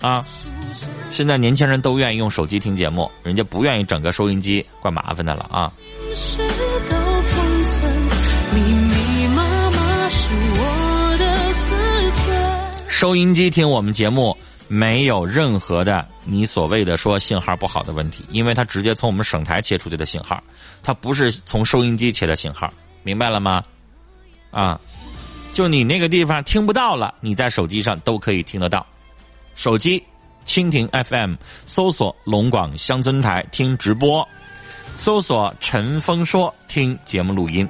[0.00, 0.24] 啊，
[1.10, 5.72] 现在年轻人都愿意用手机听节目，人家不愿意整个收音机，怪麻烦的了啊。
[12.96, 14.34] 收音机听我们节目
[14.68, 20.42] 没有任何的你所谓的说信号不好的问题，因为它直接从我们省台切出去的信号，
[20.82, 22.72] 它不是从收音机切的信号，
[23.02, 23.62] 明白了吗？
[24.50, 24.80] 啊，
[25.52, 28.86] 就你那个地方听不到了，你在手机上都可以听得到。
[29.56, 30.02] 手机
[30.46, 31.34] 蜻蜓 FM
[31.66, 34.26] 搜索龙广乡村台听直播，
[34.94, 37.68] 搜索陈峰说听节目录音。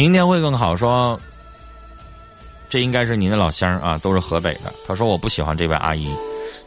[0.00, 1.20] 明天会更好说。
[2.70, 4.72] 这应该是您的老乡啊，都是河北的。
[4.86, 6.10] 他说我不喜欢这位阿姨。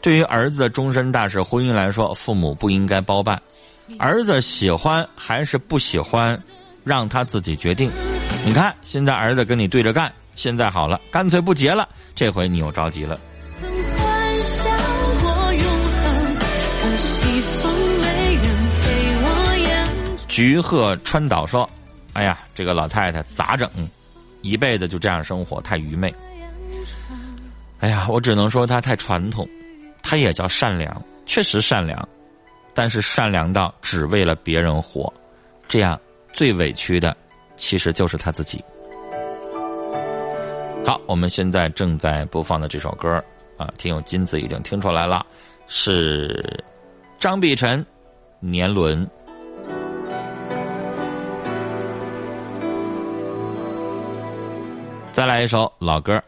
[0.04, 3.42] 对于儿子的终身大事婚姻来说，父母不应该包办。
[3.98, 6.40] 儿子喜欢还是不喜欢，
[6.84, 7.92] 让他自己决定。
[8.46, 11.90] 你看，现在儿子跟你对着干，现在好了，干脆不结了。
[12.14, 13.20] 这回你又着急了。
[13.56, 13.68] 曾
[13.98, 14.64] 幻想
[15.24, 15.66] 过永
[16.00, 18.44] 恒，可惜从没人
[18.80, 18.88] 陪
[19.24, 20.18] 我演。
[20.28, 21.68] 菊鹤川岛说
[22.14, 23.70] ：“哎呀，这个老太太咋整？
[24.42, 26.14] 一辈子就这样生活，太愚昧。
[27.80, 29.48] 哎呀，我只能说她太传统，
[30.02, 32.08] 她也叫善良，确实善良，
[32.74, 35.12] 但是善良到只为了别人活，
[35.68, 36.00] 这样
[36.34, 37.16] 最委屈的
[37.56, 38.64] 其实就是她自己。”
[40.86, 43.24] 好，我们现在正在播放的这首歌
[43.58, 45.26] 啊，听友金子已经听出来了，
[45.68, 46.64] 是
[47.18, 47.80] 张碧晨
[48.40, 49.06] 《年轮》。
[55.14, 56.20] 再来一首老歌。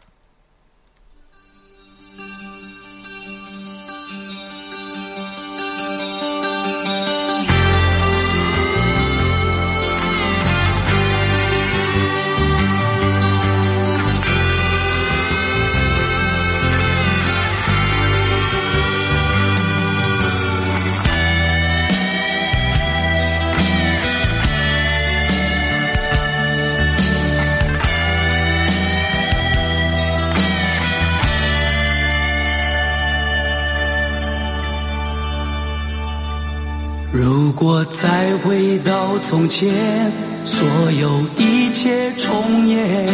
[38.45, 40.11] 回到从前，
[40.45, 43.07] 所有一切重演，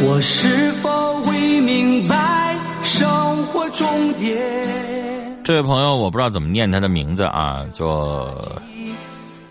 [0.00, 5.42] 我是否会明白生活终点？
[5.42, 8.32] 这位朋友，我不知道怎么念他的名字啊，就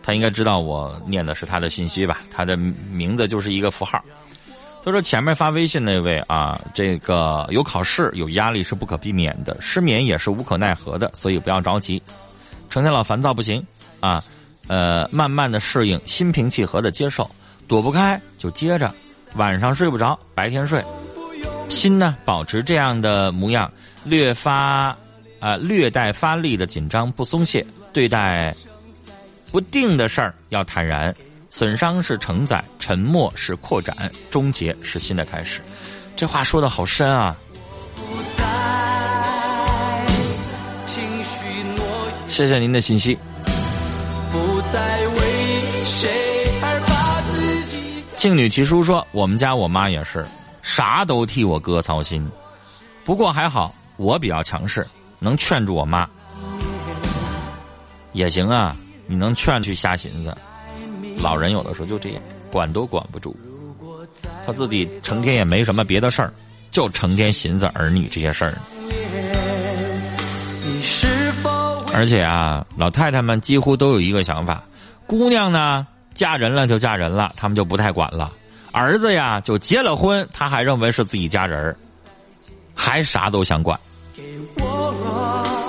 [0.02, 2.20] 他应该知道我念的是他的信息吧？
[2.32, 4.02] 他的名字就是一个符号。
[4.86, 12.02] 他说前面发微信那位啊，这个有考试有压力是不可避免的，失眠也是无可奈何的，所以不要着急。
[12.70, 13.62] 成天老烦躁不行
[14.00, 14.24] 啊，
[14.68, 17.30] 呃，慢慢的适应，心平气和的接受，
[17.68, 18.94] 躲不开就接着，
[19.36, 20.84] 晚上睡不着，白天睡，
[21.70, 23.72] 心呢保持这样的模样，
[24.04, 24.98] 略发
[25.40, 28.56] 啊略带发力的紧张不松懈，对待
[29.52, 31.16] 不定的事儿要坦然，
[31.50, 35.62] 损伤是承载，沉默是扩展，终结是新的开始，
[36.16, 37.36] 这话说的好深啊。
[42.28, 43.18] 谢谢您的信息。
[48.26, 50.26] 庆女奇书说：“我们家我妈也是，
[50.64, 52.28] 啥都替我哥操心。
[53.04, 54.84] 不过还好，我比较强势，
[55.20, 56.10] 能劝住我妈。
[58.14, 60.36] 也行啊，你能劝去瞎寻思。
[61.20, 62.22] 老人有的时候就这样，
[62.52, 63.38] 管都管不住。
[64.44, 66.34] 他自己成天也没什么别的事儿，
[66.72, 68.58] 就成天寻思儿女这些事儿。
[71.94, 74.64] 而且啊，老太太们几乎都有一个想法：
[75.06, 75.86] 姑娘呢，
[76.16, 78.32] 嫁人了就嫁人了，他们就不太管了；
[78.72, 81.76] 儿子呀，就结了婚，他还认为是自己家人儿，
[82.74, 83.78] 还啥都想管。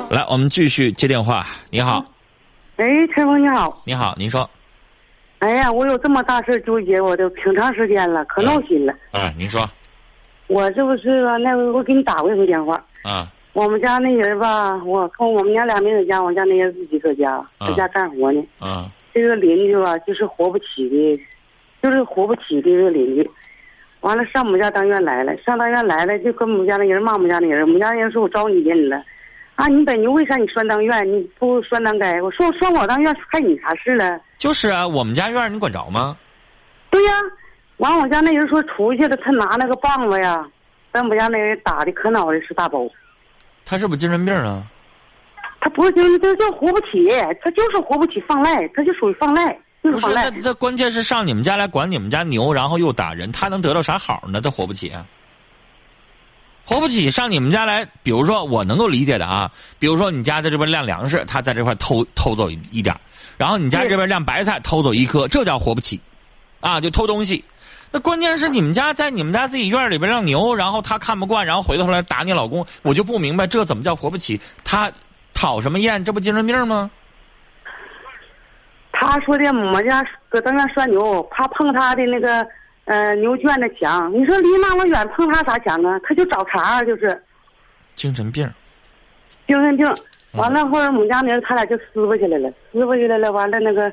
[0.08, 1.44] 来，我们继续接电话。
[1.68, 2.02] 你好，
[2.76, 3.82] 哎，陈峰你好。
[3.84, 4.48] 你好，您说。
[5.40, 8.94] 哎呀，我有这么大事纠结，我都挺长时间了，可闹心了。
[9.10, 9.68] 哎，您说。
[10.46, 11.36] 我这不是吧？
[11.38, 12.80] 那回我给你打过一回电话。
[13.02, 18.40] 啊我们家那人吧，我跟我们娘俩没在家，我家那人自己搁家，啊在家干活呢。
[18.58, 18.92] 啊
[19.22, 21.20] 这个邻居吧，就是活不起的，
[21.82, 23.30] 就是活不起的这个邻居。
[24.00, 27.62] 完了，上我们家当院来了，上当院来了，就跟我们家那人骂我们家那人。
[27.62, 29.02] 我们家那人说我招你惹你了，
[29.54, 32.20] 啊，你本牛为啥你拴当院，你不拴当街？
[32.20, 34.20] 我说我拴我当院，害你啥事了？
[34.38, 36.16] 就是啊，我们家院你管着吗？
[36.90, 37.12] 对呀，
[37.78, 40.46] 完我家那人说出去了，他拿那个棒子呀，
[40.92, 42.86] 把我们家那人打的可脑袋是大包。
[43.64, 44.62] 他是不是精神病啊？
[45.66, 47.08] 他不是就是就叫活不起，
[47.42, 49.52] 他就是活不起放赖，他就属于放赖，
[49.82, 50.40] 就不是，是放赖那。
[50.44, 54.40] 那关键是上你们家来管你们家牛，然后又打人，他能得到啥好呢？
[54.40, 55.04] 他活不起啊，
[56.64, 59.50] 活不起上你们家来，比如说我能够理解的啊，
[59.80, 62.94] 比如说你家在这边晾粮食，他在这块偷偷走一一点
[63.36, 66.00] 然后你家这边晾白菜偷走一颗，这叫活不起，
[66.60, 67.44] 啊，就偷东西。
[67.90, 74.40] 那关键是你们家在你们家自己院里边让牛，然后他看不惯，然后回头来打你老公，我就不明白这怎么叫活不起？
[74.62, 74.92] 他
[75.36, 76.02] 讨什么厌？
[76.02, 76.90] 这不精神病吗？
[78.90, 82.44] 他说的我们家搁当院拴牛，怕碰他的那个
[82.86, 84.10] 呃牛圈的墙。
[84.12, 86.00] 你说离那么远碰他啥墙啊？
[86.02, 87.22] 他就找茬儿，就是
[87.94, 88.50] 精神病。
[89.46, 89.86] 精神病。
[89.86, 93.90] 嗯完了后来我们家那人他俩就撕巴起来了，撕巴起来了，完了那个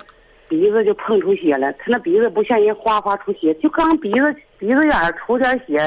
[0.50, 5.78] 鼻子就碰出血了，他那鼻子不像人哗哗出血，就刚鼻子鼻子眼儿出点血，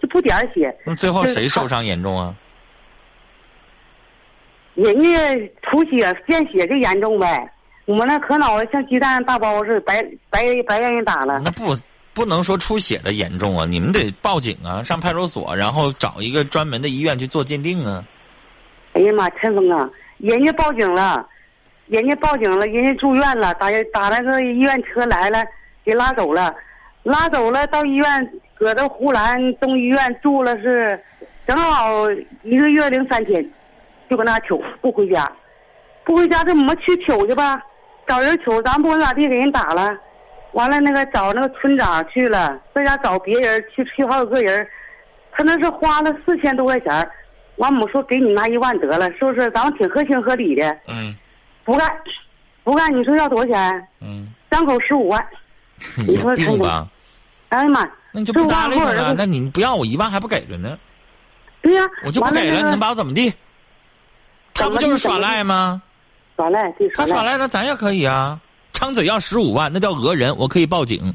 [0.00, 0.74] 就不点儿血。
[0.84, 2.34] 那最后谁受伤严重啊？
[4.78, 5.10] 人家
[5.62, 7.52] 出血见血就严重呗。
[7.84, 10.00] 我们那可脑袋像鸡蛋大包似的，白
[10.30, 11.40] 白白让人打了。
[11.42, 11.76] 那不
[12.14, 18.04] 不能说出血的严重啊，你们得报警啊，上派出所，然后找一个专门的医院去做鉴定啊。
[18.92, 21.26] 哎呀妈，陈峰啊，人家报警了，
[21.86, 25.44] 人家报警了，人家住院了，打打那个医院车来了，
[25.84, 26.54] 给拉走了，
[27.02, 31.00] 拉走了到医院，搁这湖南东医院住了是，
[31.48, 32.08] 正好
[32.44, 33.44] 一个月零三天，
[34.08, 34.48] 就搁那取
[34.80, 35.30] 不回家，
[36.04, 37.60] 不回家这我们去取去吧，
[38.06, 39.96] 找人取，咱不管咋地给人打了，
[40.52, 44.66] 完了那个找那个村长去了，在家找别人去去好几个人，
[45.32, 46.90] 他那是花了四千多块钱
[47.56, 49.50] 完，我们说给你拿一万得了，是不是？
[49.50, 51.14] 咱们挺合情合理的，嗯
[51.64, 51.86] 不干，
[52.64, 53.88] 不干，你说要多少钱？
[54.00, 55.26] 嗯，张口十五万。
[56.06, 56.88] 你说陈总病吧？
[57.50, 57.80] 哎呀妈，
[58.12, 59.14] 那你就不搭理他了？
[59.16, 60.78] 那你不要我一万还不给了呢？
[61.60, 63.32] 对呀、我就不给了，你完那个能把我怎么地？
[64.58, 65.80] 他不就是耍赖吗？
[66.36, 67.10] 耍赖，对耍赖。
[67.10, 68.40] 他耍赖，那咱也可以啊。
[68.72, 71.14] 张嘴要十五万，那叫讹人，我可以报警。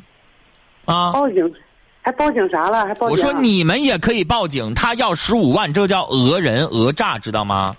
[0.86, 1.54] 啊，报警，
[2.02, 2.86] 还报警啥了？
[2.86, 3.16] 还报警？
[3.16, 7.74] 我说你们也可以报警，他要十五万，这叫讹人讹诈，知道吗？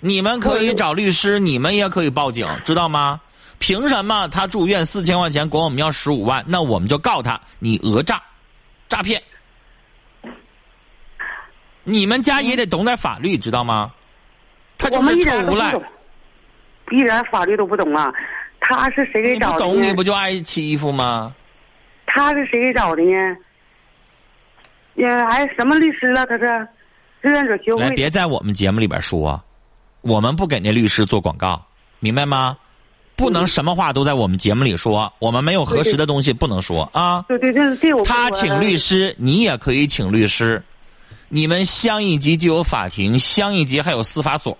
[0.00, 3.20] 你们可以找律师，你们也可以报警，知道吗？
[3.58, 6.44] 凭什么他住院四千块钱管我们要十五万？
[6.48, 8.20] 那我们就告他你讹诈、
[8.88, 9.22] 诈骗。
[11.84, 13.92] 你们家也得懂点法律，知道吗？
[14.78, 15.74] 他就是臭无赖
[16.90, 18.12] 一点法律都不懂啊！
[18.60, 19.92] 他是谁给找的你懂你？
[19.94, 21.34] 不就挨欺负吗？
[22.06, 23.36] 他是谁给找的呢？
[24.94, 26.26] 也还什么律师了？
[26.26, 26.46] 他是
[27.22, 27.94] 志愿者协来，会。
[27.94, 29.42] 别在我们节目里边说，
[30.02, 31.64] 我们不给那律师做广告，
[32.00, 32.56] 明白吗？
[33.16, 37.22] 不能什么话都在我们节目里说，我们没有核实的东西不能说啊。
[37.28, 40.62] 对对对，这我他请律师，你也可以请律师。
[41.28, 44.56] 你们乡一级就有法庭，乡一级还有司法所。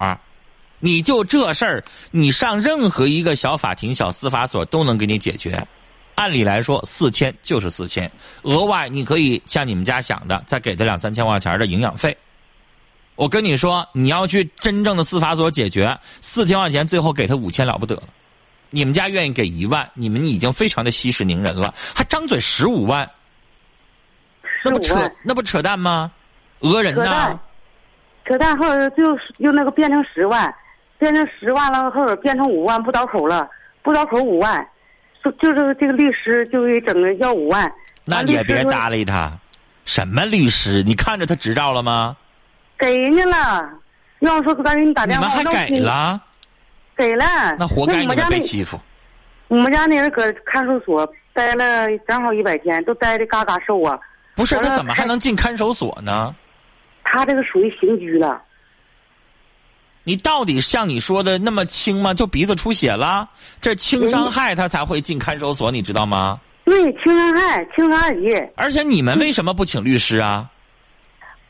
[0.81, 5.67] 你就这事儿，你上任何一个小法庭、小司法所都能给你解决。
[6.15, 8.11] 按理来说，四千就是四千，
[8.43, 12.17] 额外你可以像你们家想的，再给他两三千块钱的营养费。
[13.17, 18.03] 我跟你说，你要去真正的司法所解决，四千块钱最后给他五千了不得了。
[18.71, 23.11] 你们家愿意给一万，你们已经非常的息事宁人了，还张嘴十五万，
[24.65, 26.13] 那不扯那不扯淡吗？
[26.65, 27.39] 讹人呐扯淡！，
[28.25, 30.53] 扯淡，后来就又那个变成十万，
[30.99, 33.49] 变成十万了，后来变成五万不倒口了，
[33.83, 34.67] 不倒口五万，
[35.23, 37.71] 就就是这个律师就给整个要五万，
[38.05, 39.33] 那你也别搭理他。
[39.85, 40.83] 什么律师？
[40.83, 42.17] 你看着他执照了吗？
[42.79, 43.69] 给人家了，
[44.21, 46.21] 要说咱给你打电话，你们还给了？
[46.97, 47.25] 给了，
[47.59, 48.81] 那活该你们家被欺负。
[49.49, 53.99] 我们家那人搁看守所待了正好一百天，都待的嘎嘎瘦啊。
[54.35, 56.35] 不是他怎么还能进看守所呢？
[57.15, 58.43] 他这个属于刑拘了，
[60.03, 62.13] 你到底像你说的那么轻吗？
[62.13, 63.29] 就鼻子出血了，
[63.61, 66.41] 这轻伤害他才会进看守所，你知道吗？
[66.65, 68.31] 对，轻伤害，轻伤二级。
[68.57, 70.51] 而且你们为什么不请律师啊？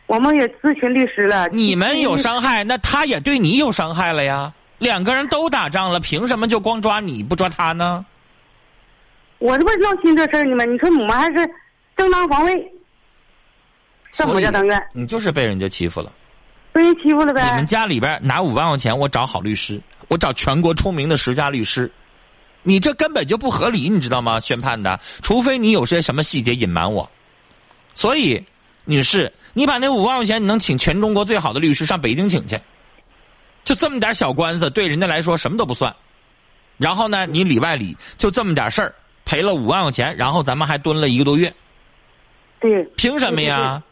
[0.07, 1.49] 我们也咨询律师了。
[1.49, 4.53] 你们有伤害，那他也对你有伤害了呀。
[4.77, 8.05] 两个人都打仗了，凭什么就光抓你不抓他呢？
[9.39, 10.67] 我这不闹心这事儿呢吗？
[10.67, 11.51] 你说我们还是
[11.97, 12.73] 正当防卫，
[14.15, 16.13] 上我家当院，你就是被人家欺负了。
[16.73, 17.67] 被人欺负了呗你们。
[17.67, 21.91] 家里边拿五万块钱，我找好律师，我找全国出名的十佳律师，
[22.63, 24.39] 你这根本就不合理，你知道吗？
[24.39, 27.11] 宣判的，除非你有些什么细节隐瞒我。
[27.93, 28.45] 所以，
[28.85, 32.61] 女士，你把那五万块钱，你能请全中国最好的律师上北京请去，
[33.65, 35.95] 就这么点小官司，对人家来说什么都不算。
[36.77, 38.95] 然后呢，你里外里就这么点事儿，
[39.25, 41.53] 赔了五万块钱，然后咱们还蹲了一个多月，
[42.61, 43.83] 对，凭什么呀？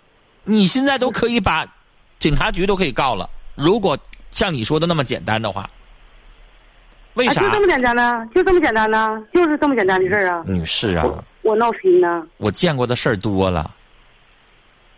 [0.45, 1.67] 你现在都可以把
[2.19, 3.29] 警察局都可以告了。
[3.55, 3.97] 如果
[4.31, 5.69] 像你说的那么简单的话，
[7.15, 7.51] 为啊，啥就？
[7.51, 8.27] 这么简单呢？
[8.35, 9.23] 就这么简单呢？
[9.35, 10.43] 就是这么简单的事儿啊！
[10.47, 11.05] 女士啊，
[11.43, 12.27] 我闹心呢。
[12.39, 13.71] 我见过的事儿多了。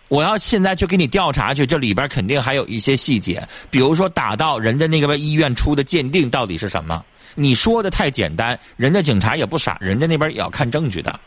[0.08, 7.04] 我要现在去给你调查去，这里边肯定还有一些细节，比如说打到人家那个医院出的鉴定到底是什么？
[7.34, 11.18] 你说的太简单，人家警察也不傻，人家那边也要看证据的，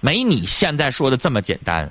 [0.00, 1.90] 没你现在说的这么简单。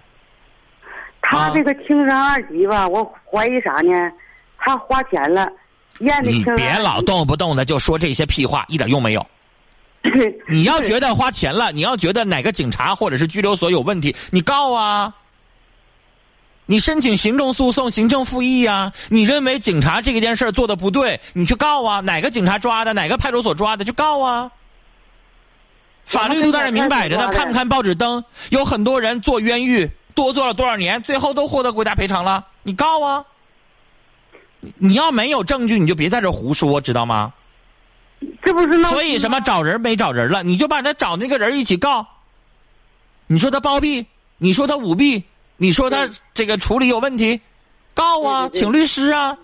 [1.24, 4.11] 他这个轻伤二级吧，我怀疑啥呢？
[4.57, 5.49] 他花钱了，
[5.99, 6.43] 验的你。
[6.55, 9.26] 别老动不动的就说这些屁话，一点用没有。
[10.47, 15.15] 你要觉得花钱了，你要觉得哪个警察或者是拘留所有问题，你告啊。
[16.65, 21.99] 你申请行政诉讼、行政复议啊、你认为警察这件事儿做的不对，你去告啊！
[21.99, 24.49] 哪个警察抓的，哪个派出所抓的，去告啊！
[26.05, 28.24] 法律都在这明摆着呢，看不看报纸登？
[28.49, 32.47] 有很多人坐冤狱，多做了多少年，最后都获得国家赔偿了。
[32.64, 33.26] 你告啊！
[34.59, 37.34] 你你要没有证据，你就别在这胡说，知道吗？
[38.41, 42.07] 这不是闹所以什么找人没找人了，你就把他找那个人一起告。
[43.28, 44.05] 你说他包庇，
[44.38, 45.24] 你说他舞弊，
[45.57, 47.41] 你说他这个处理有问题，
[47.93, 49.38] 告啊，请律师啊。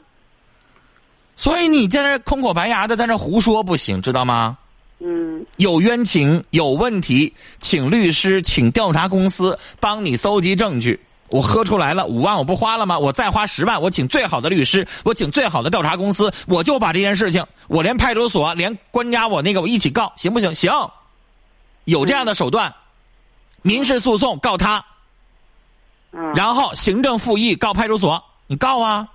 [1.36, 4.58] 所以你在那空口白牙的在那胡说不行，知道吗？
[5.00, 11.00] 嗯有冤情有问题，请律师，请调查公司帮你搜集证据。
[11.30, 12.98] 我喝出来了，五万我不花了吗？
[12.98, 20.56] 我再花十万，我请最好的律师，我请最好的调查公司，我就把这件事情，我连派出所，连官家我那个我一起告，行不行？
[20.56, 20.92] 行，
[21.86, 22.74] 有这样的手段，
[23.62, 24.84] 民事诉讼告他，
[26.12, 29.08] 嗯，然后行政复议告派出所，你告啊。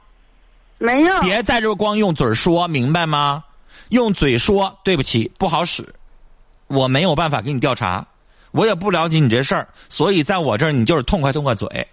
[0.78, 3.42] 没有，别在这光用嘴说，明白吗？
[3.94, 5.94] 用嘴说，对不起，不好使，
[6.66, 8.04] 我没有办法给你调查，
[8.50, 11.86] 我也不了解你这事儿，所以在我这儿你就是痛快痛快嘴，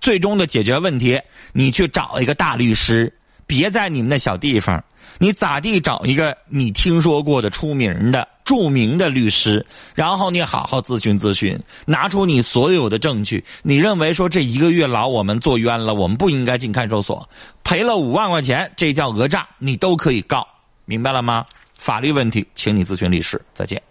[0.00, 1.20] 最终的解决问题，
[1.52, 4.82] 你去找一个大律师，别在你们那小地方，
[5.18, 17.28] 你咋地找一个你听说过的出名的著名的律师，然后你好好咨询咨询，拿出你所有的证据，你认为说这一个月牢我们坐冤了，我们不应该进看守所，
[17.62, 20.46] 赔了五万块钱，这叫讹诈，你都可以告，
[20.86, 21.44] 明白了吗？
[21.76, 23.40] 法律问题，请你咨询律师。
[23.52, 23.82] 再见。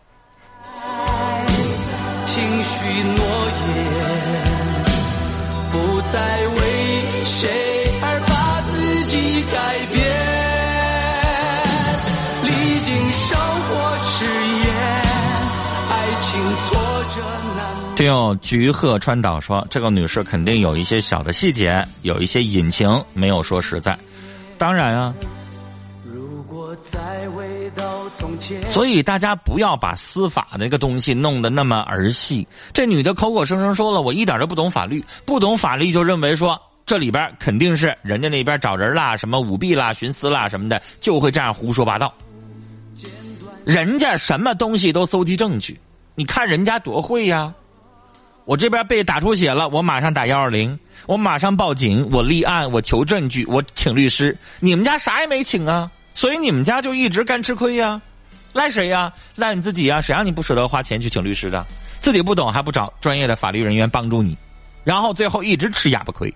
[2.26, 3.26] 情绪诺
[3.76, 3.84] 言，
[5.72, 7.48] 不再为谁
[8.02, 10.02] 而把自己改变，
[12.44, 13.72] 历经生活
[14.02, 14.26] 试
[14.66, 14.74] 验，
[15.90, 15.92] 爱
[16.22, 16.32] 情
[16.66, 16.72] 挫
[17.16, 17.22] 折
[17.56, 17.62] 难。
[17.96, 23.96] 听友菊鹤川岛说，这个女士肯定有一些小的细节，有一些隐情没有说实在。
[24.58, 25.14] 当然啊，
[28.68, 32.48] 所以大家不要把司法那个东西弄得那么儿戏。
[32.74, 42.14] 这女的口口声声说了，我一点都不懂法律，不懂法律就认为说这里边肯定是人家那边找人啦，什么舞弊啦、徇私啦什么的，就会这样胡说八道。
[43.66, 45.80] 人家什么东西都搜集证据，
[46.16, 47.54] 你看人家多会呀！
[48.46, 50.78] 我这边被打出血了，我马上打幺二零，
[51.08, 54.38] 我马上报警，我立案，我求证据，我请律师。
[54.60, 58.02] 你们家啥也没请啊，所以你们家就一直干吃亏呀、
[58.54, 59.12] 赖谁呀？
[59.36, 60.00] 赖你自己呀！
[60.00, 61.66] 谁让你不舍得花钱去请律师的？
[62.00, 64.38] 自己不懂还不找专业的法律人员帮助你，
[64.84, 66.34] 然后最后一直吃哑巴亏。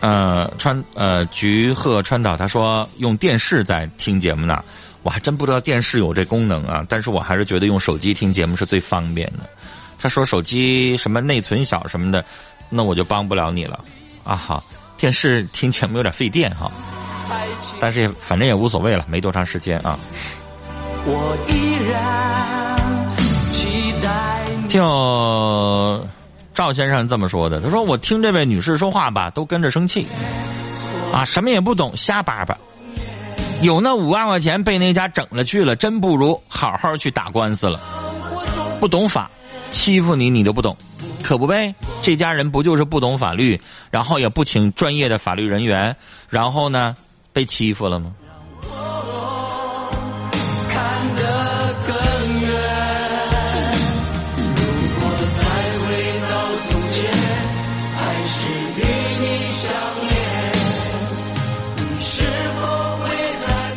[0.00, 4.62] 呃，川呃菊鹤川岛他说用电视在听节目呢，
[5.06, 9.48] 我还真不知道电视有这功能啊，但是我还是觉得用手机听节目是最方便的。
[10.00, 12.24] 他说手机什么内存小什么的，
[12.68, 13.84] 那我就帮不了你了
[14.24, 14.60] 啊哈。
[14.96, 16.68] 电视听节目有点费电哈，
[17.78, 19.96] 但是也反正也无所谓了，没多长时间啊。
[21.04, 23.16] 我依然
[23.52, 24.44] 期待。
[24.68, 24.82] 听
[26.52, 30.04] 赵先生这么说的，他说我听这位女士说话吧，都跟着生气，
[31.12, 32.58] 啊，什么也不懂，瞎叭叭。
[33.62, 37.80] 有那五万块钱被那家整了去了，真不如好好去打官司了。
[38.78, 39.30] 不懂法，
[39.70, 40.76] 欺负你你都不懂，
[41.22, 41.74] 可不呗？
[42.02, 45.96] 这家人不就是不懂法律，然后也不请专业的法律人员，
[46.28, 46.94] 然后呢
[47.32, 48.12] 被欺负了吗？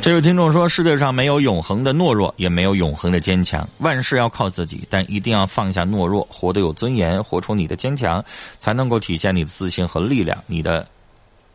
[0.09, 3.69] 这位听众说：“世界上没有永恒的懦弱，也没有永恒的坚强。
[3.77, 8.25] 万事要靠自己，但一定要放下懦弱，活得有尊严，活出你的坚强，
[8.57, 10.43] 才能够体现你的自信和力量。
[10.47, 10.87] 你的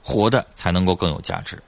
[0.04, 1.60] 活的才能够更有价值。”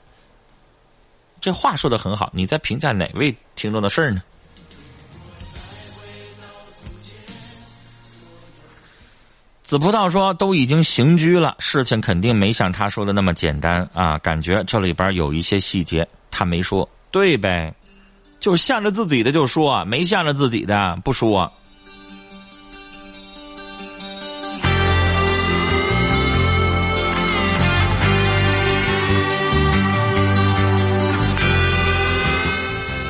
[1.42, 4.22] 这话说的很好，你在评价哪位听众的事儿呢？
[9.64, 14.16] 紫葡萄说：“都已经刑拘了，事情肯定没像他说的那么简单啊！
[14.18, 16.06] 感觉这里边有一些细节
[16.38, 17.74] 他没说，对呗？
[18.38, 21.50] 就是向着自己的就说，没向着自己的不说。”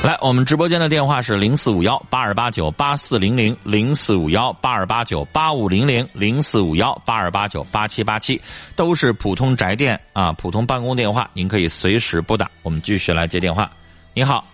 [0.06, 8.40] 来，我们直播间的电话是零四五幺八二八九八四零零零四五幺八二八九八五零零零四五幺八二八九八七八七，
[8.76, 12.48] 都是普通宅电啊，普通办公电话，您可以随时拨打。
[12.62, 13.68] 我们继续来接电话。
[14.14, 14.46] 你好，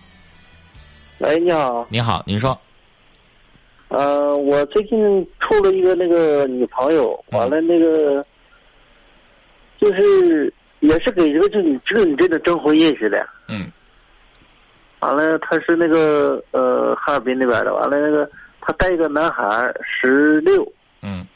[1.19, 2.59] 喂，你好，你好，您说，
[3.89, 4.97] 呃，我最近
[5.39, 8.25] 处了一个那个女朋友，完了那个，
[9.79, 13.71] 就是也是给这个就你这个你这个征婚认识的，嗯，
[15.03, 18.29] 完了他是那个呃哈尔滨那边的，完了那个
[18.61, 19.45] 他带一个男孩
[19.83, 20.65] 十六，
[21.01, 21.27] 嗯，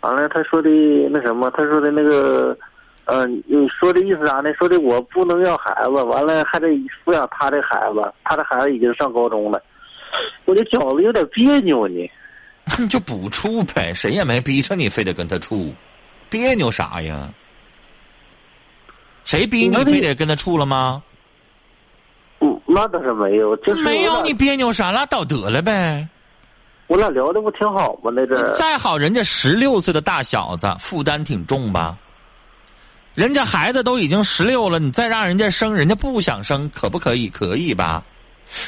[0.00, 0.68] 完了他说的
[1.08, 2.58] 那什么，他说的那个，
[3.04, 4.52] 呃，你说的意思啥呢？
[4.54, 6.66] 说的我不能要孩子，完了还得
[7.04, 9.62] 抚养他的孩子，他的孩子已经上高中了，
[10.44, 12.10] 我就觉得有点别扭呢。
[12.76, 15.72] 你就不处呗，谁也没逼着你非得跟他处，
[16.28, 17.28] 别扭啥呀？
[19.22, 21.04] 谁逼你非得跟他处了吗？
[22.40, 24.92] 嗯，那倒是没有，就是没有，你别扭啥？
[24.92, 26.08] 拉倒得了呗。
[26.86, 28.10] 我俩聊的不挺好吗？
[28.14, 31.96] 那阵儿再好，人家十六岁的大小子，负担挺重吧？
[33.14, 37.28] 人家孩子都已经十六了，你再让人家生，人家不想生，可不可以？
[37.28, 38.04] 可以吧？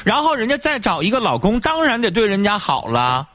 [0.03, 3.27] 然后人家再找一个老公，当然得对人家好了。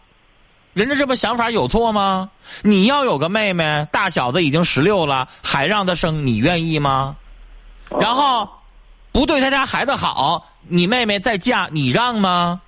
[0.74, 2.30] 人家这不想法有错吗？
[2.62, 7.16] 你要有个妹妹，大小子已经十六了，还让她生，你愿意吗？
[7.98, 8.48] 然后
[9.16, 12.60] 不对他家孩子好，你妹妹再嫁，你让吗？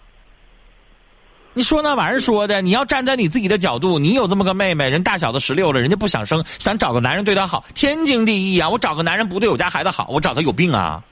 [1.53, 8.71] 你说那玩意儿说的，你要站在你自己的角度，你有这么个妹妹，人大小子十六了，人家不想生，想找个男人对她好，天经地义啊！
[8.71, 11.05] 我找个男人不对我家孩子好，我找他有病啊！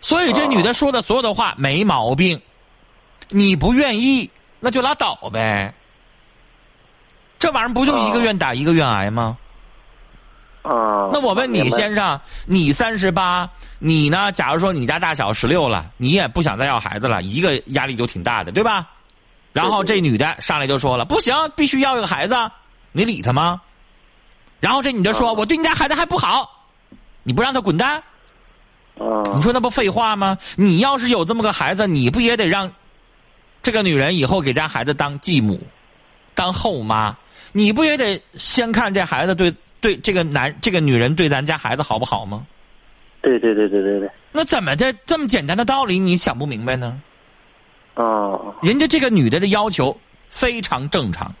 [0.00, 2.40] 所以这女的说的所有的话没毛病，
[3.28, 5.74] 你不愿意那就拉倒呗。
[7.40, 9.36] 这玩意儿不就一个愿打一个愿挨吗？
[10.62, 13.50] 啊，那我问你，先生，你三十八，
[13.80, 14.30] 你呢？
[14.30, 18.88] 假如说你家大小十六了，你也不想再要孩子了，一个压力就挺大的，对吧？
[19.52, 22.36] 然后这女的上来就说了，不行，必须要一个孩子，
[22.92, 23.60] 你理她吗？
[24.60, 26.68] 然后这女的说，我对你家孩子还不好，
[27.24, 27.96] 你不让他滚蛋？
[28.98, 30.38] 啊，你说那不废话吗？
[30.54, 32.70] 你要是有这么个孩子，你不也得让
[33.64, 35.60] 这个女人以后给家孩子当继母、
[36.34, 37.16] 当后妈？
[37.50, 39.52] 你不也得先看这孩子对
[39.82, 42.46] 对这个男这个女人对咱家孩子好不好吗？
[43.20, 47.00] 对对对对对对，那怎么的这么简单的道理你想不明白呢？
[47.94, 49.96] 哦，人家这个女的的要求
[50.28, 51.32] 非常正常，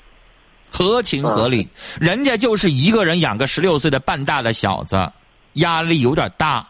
[0.70, 1.68] 合情合理。
[2.00, 5.10] 人家就是一个人养个十六岁的半大的小子，
[5.54, 6.64] 压力有点大。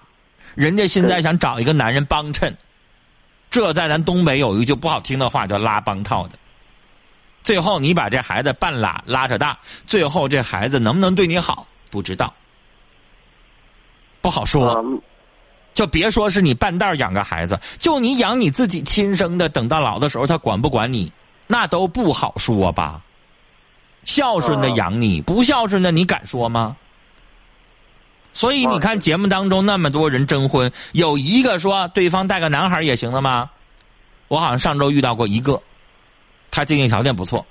[0.54, 2.56] 人家现在想找一个男人帮衬，
[3.50, 6.38] 这在咱东北有一句不好听的话叫拉帮套的。
[7.42, 12.32] 最后你把这孩子半拉拉扯大，最后这孩子能不能对你好不知道，
[14.20, 14.74] 不好说。
[14.74, 14.82] 啊
[15.74, 21.10] 就别说是你半道养个孩子，就你养你自己亲生的，等到老的时候他管不管你，
[21.46, 23.00] 那都不好说吧。
[24.04, 26.76] 孝顺的养你，不孝顺的你敢说吗？
[28.34, 33.48] 所以你看节目当中那么多人征婚，有一个说对方带个男孩也行的吗？
[34.28, 35.62] 我好像上周遇到过一个，
[36.52, 37.44] 他经济条件不错，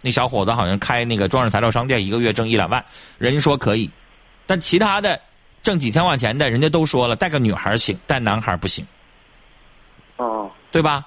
[0.00, 2.84] 那小伙子好像开那个装饰材料商店，一个月挣一两万，
[3.18, 3.88] 人家说可以，
[4.46, 5.20] 但其他的
[5.62, 8.84] 挣几千块钱的，人家都说了，带个女孩行，带男孩不行，
[10.16, 11.06] 哦，对吧？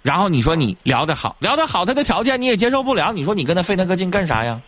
[0.00, 4.62] 然后你说你聊得好，聊得好，他的条件你也接受不了，你说你跟他费那个劲干啥呀？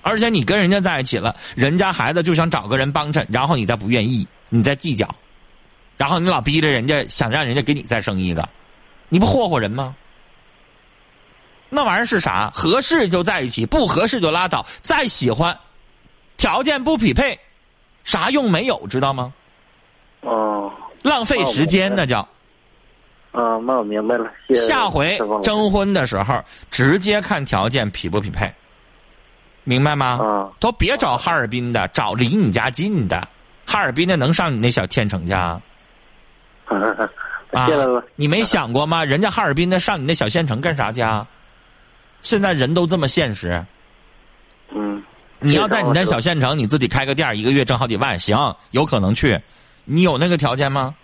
[0.00, 5.14] 而且你跟人家在一起了，人家孩子就想找个人帮衬，然后你再不愿意，你再计较，
[5.98, 8.48] 然后你老逼着人家想让人家给你再生一个，
[9.10, 9.94] 你不霍霍人吗？
[11.70, 12.50] 那玩意儿是啥？
[12.54, 14.64] 合适就在一起，不合适就拉倒。
[14.80, 15.58] 再喜欢，
[16.36, 17.38] 条件不匹配，
[18.04, 18.86] 啥用没有？
[18.88, 19.32] 知道吗？
[20.22, 22.20] 哦，浪费时间那叫。
[23.32, 24.66] 啊，那我明白了，谢谢。
[24.66, 28.52] 下回征婚的时候，直接看条件匹不匹配，
[29.64, 30.18] 明白吗？
[30.20, 33.28] 啊都别找哈尔滨的，找离你家近的。
[33.66, 35.60] 哈尔滨的能上你那小县城去啊？
[38.16, 39.04] 你没想过吗？
[39.04, 41.26] 人家哈尔滨的上你那小县城干啥去啊？
[42.22, 43.64] 现在人都这么现实。
[44.70, 45.02] 嗯，
[45.40, 49.40] 你要在你那小县城，你自己开个店，一个月挣好几万，行，有可能去。
[49.84, 50.94] 你有那个条件吗？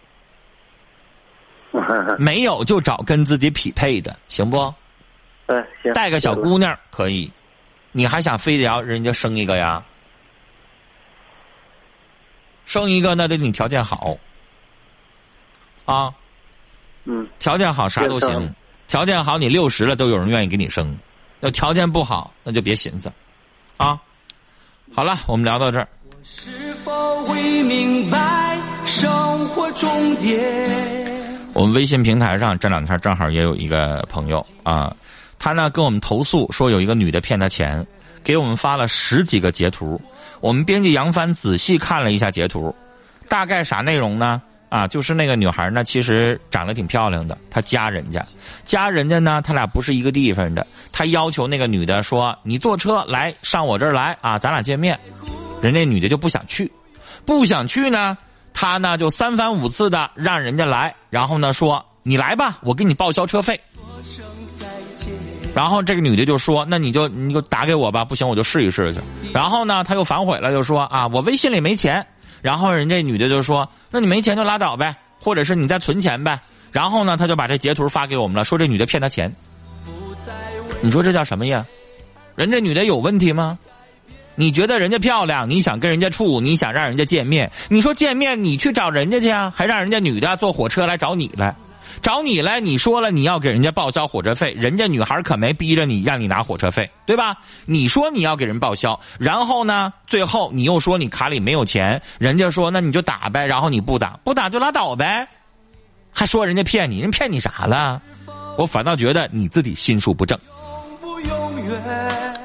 [2.18, 4.72] 没有就找跟自己匹配的，行不？
[5.46, 7.32] 嗯，行，带个小姑娘可以，
[7.92, 9.84] 你还想非得要人家生一个呀？
[12.66, 14.16] 生一个那得你条件好
[15.84, 16.14] 啊，
[17.04, 18.54] 嗯，条件好啥都行
[18.94, 20.96] 条件好你六十了都有人愿意给你生，
[21.40, 23.10] 要条件不好那就别寻思，
[23.76, 24.00] 啊。
[24.94, 25.88] 好了，我们聊到这儿。
[26.22, 31.50] 是否会明白，生活终点。
[31.54, 34.94] 我们微信平台上这两天正好也有一个朋友啊，
[35.40, 37.84] 他呢跟我们投诉说有一个女的骗他钱，
[38.22, 40.00] 给我们发了十几个截图。
[40.40, 42.72] 我们编辑杨帆仔细看了一下截图，
[43.28, 44.40] 大概啥内容呢？
[44.74, 48.26] 啊，就是那个女孩呢，其实长得挺漂亮的，她加人家，
[48.64, 50.66] 加人家呢，他俩不是一个地方的。
[50.90, 54.98] 他要求那个女的说：“你坐车来上我这儿来啊，咱俩见面。”
[55.62, 56.72] 人家女的就不想去，
[57.24, 58.18] 不想去呢，
[58.52, 63.60] 他呢就三番五次的让人家来，然后呢说：“你来吧，我给你报销车费。”
[65.54, 68.98] 然后这个女的就说：“那你就你就打给我吧，不行我就试一试去。”
[69.32, 72.04] 然后呢，他又反悔了，就说：“啊，我微信里没钱。”
[72.44, 76.38] 然后人这女的就说：“那你没钱就拉倒呗，或者是你再存钱呗。”
[76.72, 79.34] 然后呢，他就把这截图发给我们了，说这女的骗他钱。
[80.82, 81.64] 你说这叫什么呀？
[82.36, 83.58] 人这女的有问题吗？
[84.34, 91.56] 你觉得人家漂亮，你想跟人家处，你想让人家见面，你说见面你去找人家去啊，还让人家女的坐火车来找你来，
[92.02, 97.36] 找你来，你说了你要给人家报销火车费，人家女孩可没逼着你让你拿火车费，对吧？
[97.66, 105.28] 你说你要给人报销，然后呢，最后你又说你卡里没有钱，人家说那你就打呗，然后你不打，不打就拉倒呗，
[106.12, 108.00] 还说人家骗你，人骗你啥了？
[108.56, 110.38] 我反倒觉得你自己心术不正。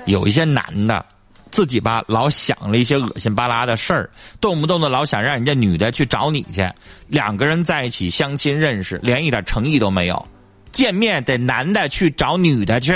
[0.06, 1.06] 有一些男的，
[1.52, 6.70] 自己吧老想了一些恶心巴拉的事儿，动不动的老想让人家女的去找你去，
[7.08, 10.28] 两个人在一起相亲认识，连一点诚意都没有，
[10.72, 12.94] 见面得男的去找女的去，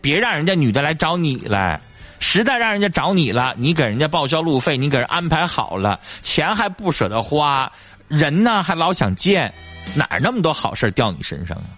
[0.00, 1.80] 别让人家女的来找你来。
[2.20, 7.70] 实在让人家找你了，你给人家报销路费，你给人安排好了，钱还不舍得花，
[8.08, 9.54] 人呢还老想见，
[9.94, 11.70] 哪那么多好事掉你身上啊？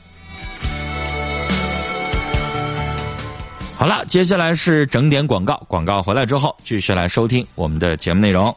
[3.81, 8.55] 好了，接下来是整点广告，广告回来之后，继续来收听我们的节目内容。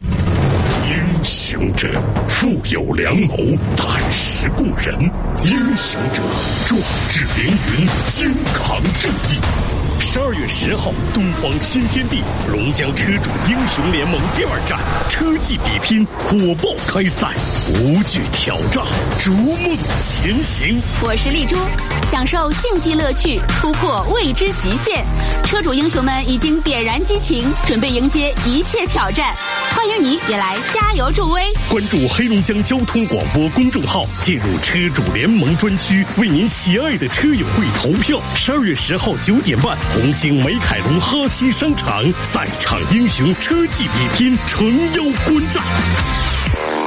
[0.00, 1.88] 英雄者，
[2.28, 3.36] 富有良谋，
[3.76, 4.98] 胆识过人；
[5.44, 6.24] 英雄者，
[6.66, 9.85] 壮志凌云，肩扛正义。
[9.98, 14.78] 十二月十号，东方新天地龙江车主英雄联盟第二站
[15.08, 17.28] 车技比拼火爆开赛，
[17.68, 18.84] 无惧挑战，
[19.18, 20.80] 逐梦前行。
[21.02, 21.56] 我是丽珠，
[22.04, 25.04] 享受竞技乐趣，突破未知极限。
[25.44, 29.34] 车主英雄们已经点燃激情，准备迎接一切挑战。
[29.74, 31.42] 欢迎你也来加油助威！
[31.68, 38.20] 关注黑龙江交通广播公众号，进入车主联盟专区，为您喜爱的车友会投票。
[38.34, 46.35] 十二月十号九点半，红星美凯龙哈西商场赛场英雄车技比拼诚邀观战。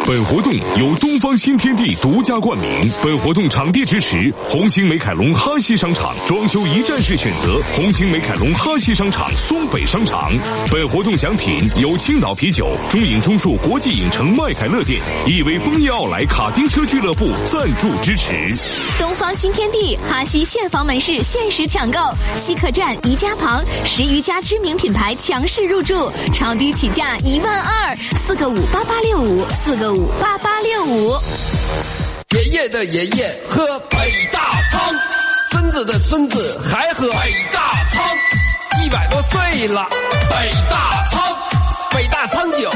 [0.05, 2.67] 本活动由东方新天地独家冠名。
[3.03, 10.31] 本活动场地支持红星美凯龙哈西商场，装修一站式选择红星美凯龙哈西商场松北商场。
[10.71, 18.31] 本活动奖品由青岛啤酒、中影中数国际影城麦凯乐店、亿威枫叶奥莱卡丁车俱乐部赞助支持。
[18.97, 21.99] 东方新天地哈西现房门市限时抢购，
[22.35, 31.13] 西客站宜家旁十余家知名品牌强势入驻，超低起价一万二，四个五八八六五，四个五八八六五。
[32.35, 34.81] 爷爷的爷爷喝北大仓，
[35.51, 39.87] 孙子的孙子还喝北大仓，一百多岁了，
[40.29, 41.21] 北大仓，
[41.91, 42.69] 北大仓酒，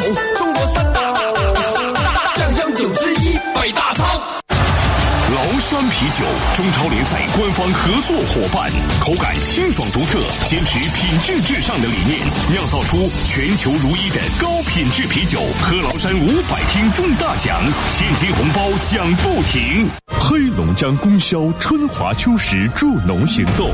[5.74, 6.24] 山啤酒
[6.56, 12.20] 中超联赛官方合作伙伴，口感清爽独特，坚持品质至上的理念，
[12.52, 15.40] 酿造出全球如一的高品质啤酒。
[15.64, 19.90] 喝崂山五百听中大奖，现金红包奖不停。
[20.06, 23.72] 黑龙江供销春华秋实助农行动，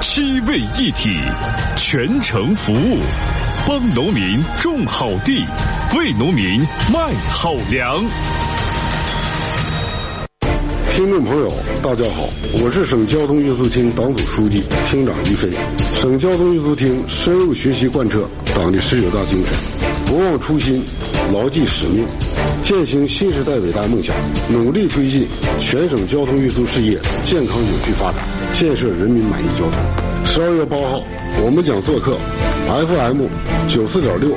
[0.00, 1.20] 七位一体，
[1.76, 2.98] 全程服务，
[3.68, 5.44] 帮农民种好地，
[5.94, 8.02] 为农民卖好粮。
[11.00, 11.50] 听众朋友，
[11.82, 12.28] 大家好，
[12.62, 15.48] 我是省交通运输厅党组书记、厅长于飞。
[15.94, 19.56] 省交通运输厅深入学习贯彻党的十九大精神，
[20.04, 20.84] 不忘初心，
[21.32, 22.04] 牢记使命，
[22.62, 24.14] 践行新时代伟大梦想，
[24.50, 25.26] 努力推进
[25.58, 28.22] 全省交通运输事业健康有序发展，
[28.52, 29.80] 建设人民满意交通。
[30.26, 31.02] 十二月八号，
[31.42, 32.14] 我们将做客
[32.66, 33.22] FM
[33.70, 34.36] 九四点六。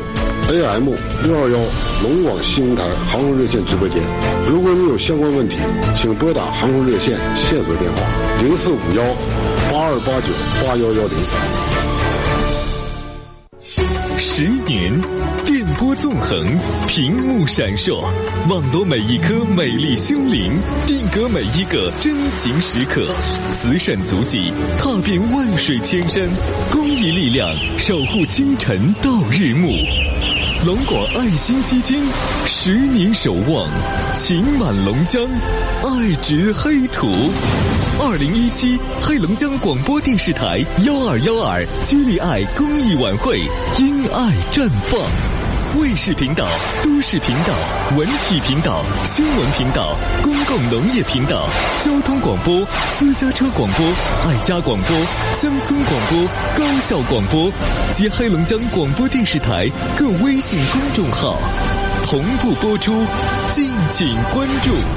[0.50, 0.90] AM
[1.24, 1.58] 六二幺
[2.04, 4.04] 龙广新闻台航空热线直播间，
[4.48, 5.58] 如果你有相关问题，
[5.96, 8.02] 请拨打航空热线线索电话
[8.42, 9.04] 零四五幺
[9.72, 10.28] 八二八九
[10.68, 11.18] 八幺幺零。
[14.18, 15.02] 十年，
[15.74, 16.46] 波纵横，
[16.88, 18.02] 屏幕闪烁，
[18.50, 20.52] 网罗每一颗美丽心灵，
[20.86, 23.08] 定格每一个真情时刻。
[23.54, 26.28] 慈善足迹踏遍万水千山，
[26.72, 29.70] 公益力量守护清晨到日暮。
[30.66, 32.04] 龙广爱心基金
[32.46, 33.70] 十年守望，
[34.16, 35.22] 情满龙江，
[35.84, 37.08] 爱植黑土。
[38.00, 43.40] 二零一七黑龙江广播电视台幺二幺二接力爱公益晚会，
[43.78, 45.33] 因爱绽放。
[45.80, 46.46] 卫视频道、
[46.84, 47.54] 都市频道、
[47.98, 51.50] 文体频道、新闻频道、公共农业频道、
[51.84, 52.64] 交通广播、
[53.00, 53.86] 私家车广播、
[54.24, 54.96] 爱家广播、
[55.34, 57.52] 乡村广播、高校广播
[57.92, 59.68] 及黑龙江广播电视台
[59.98, 61.40] 各微信公众号
[62.06, 63.04] 同步播出，
[63.50, 64.72] 敬请关注。